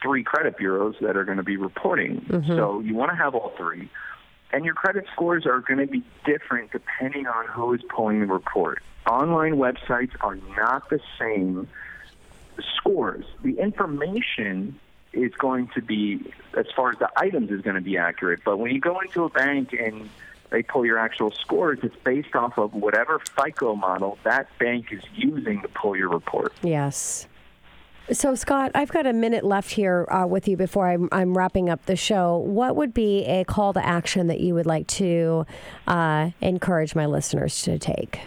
[0.03, 2.27] three credit bureaus that are going to be reporting.
[2.29, 2.57] Mhm.
[2.57, 3.89] So you want to have all three.
[4.53, 8.27] And your credit scores are going to be different depending on who is pulling the
[8.27, 8.83] report.
[9.07, 11.69] Online websites are not the same
[12.77, 13.25] scores.
[13.43, 14.79] The information
[15.13, 18.41] is going to be, as far as the items, is going to be accurate.
[18.45, 20.09] But when you go into a bank and
[20.51, 25.03] they pull your actual scores, it's based off of whatever FICO model that bank is
[25.15, 26.53] using to pull your report.
[26.63, 27.27] Yes.
[28.11, 31.71] So, Scott, I've got a minute left here uh, with you before I'm, I'm wrapping
[31.71, 32.37] up the show.
[32.39, 35.47] What would be a call to action that you would like to
[35.87, 38.21] uh, encourage my listeners to take?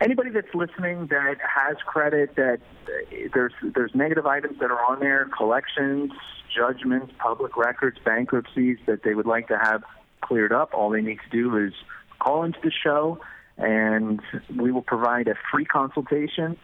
[0.00, 4.98] anybody that's listening that has credit that uh, there's there's negative items that are on
[4.98, 6.10] there collections
[6.52, 9.84] judgments public records bankruptcies that they would like to have
[10.20, 11.72] cleared up all they need to do is
[12.18, 13.20] call into the show
[13.58, 14.20] and
[14.56, 16.56] we will provide a free consultation,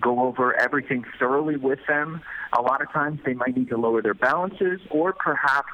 [0.00, 2.20] go over everything thoroughly with them.
[2.56, 5.68] A lot of times they might need to lower their balances, or perhaps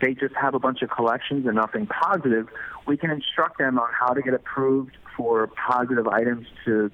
[0.00, 2.48] they just have a bunch of collections and nothing positive.
[2.86, 6.90] We can instruct them on how to get approved for positive items to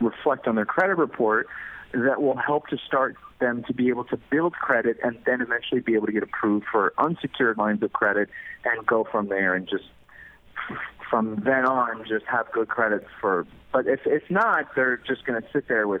[0.00, 1.46] reflect on their credit report
[1.92, 5.80] that will help to start them to be able to build credit and then eventually
[5.80, 8.30] be able to get approved for unsecured lines of credit
[8.64, 9.84] and go from there and just
[11.12, 15.40] from then on just have good credit for but if if not they're just going
[15.40, 16.00] to sit there with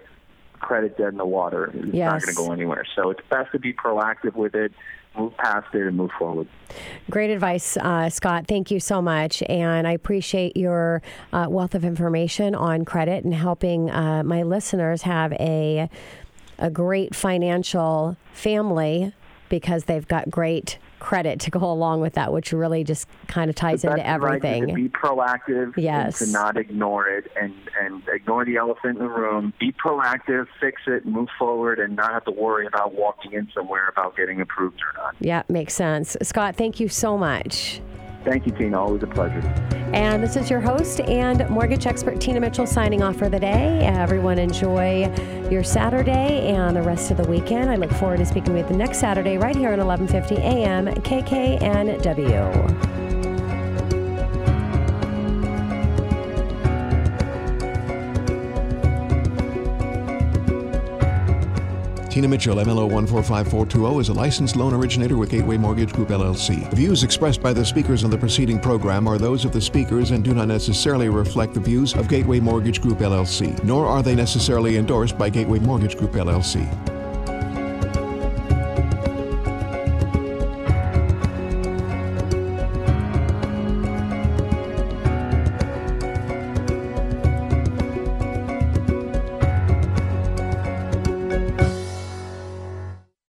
[0.58, 2.10] credit dead in the water it's yes.
[2.10, 4.72] not going to go anywhere so it's best to be proactive with it
[5.14, 6.48] move past it and move forward.
[7.10, 8.46] Great advice, uh, Scott.
[8.48, 9.42] Thank you so much.
[9.42, 11.02] And I appreciate your
[11.32, 15.88] uh, wealth of information on credit and helping uh, my listeners have a,
[16.58, 19.12] a great financial family
[19.48, 23.56] because they've got great credit to go along with that, which really just kind of
[23.56, 24.68] ties into everything.
[24.68, 26.20] to be proactive yes.
[26.20, 29.52] and to not ignore it and, and ignore the elephant in the room.
[29.58, 33.88] Be proactive, fix it, move forward, and not have to worry about walking in somewhere
[33.88, 35.16] about getting approved or not.
[35.20, 36.16] Yeah, makes sense.
[36.22, 37.80] Scott, thank you so much.
[38.24, 38.80] Thank you, Tina.
[38.80, 39.40] Always a pleasure.
[39.92, 43.80] And this is your host and mortgage expert, Tina Mitchell, signing off for the day.
[43.84, 45.12] Everyone enjoy
[45.50, 47.70] your Saturday and the rest of the weekend.
[47.70, 50.86] I look forward to speaking with you next Saturday right here at 1150 a.m.
[50.86, 52.82] KKNW.
[62.12, 66.70] Tina Mitchell, MLO 145420, is a licensed loan originator with Gateway Mortgage Group LLC.
[66.74, 70.22] Views expressed by the speakers on the preceding program are those of the speakers and
[70.22, 74.76] do not necessarily reflect the views of Gateway Mortgage Group LLC, nor are they necessarily
[74.76, 76.91] endorsed by Gateway Mortgage Group LLC.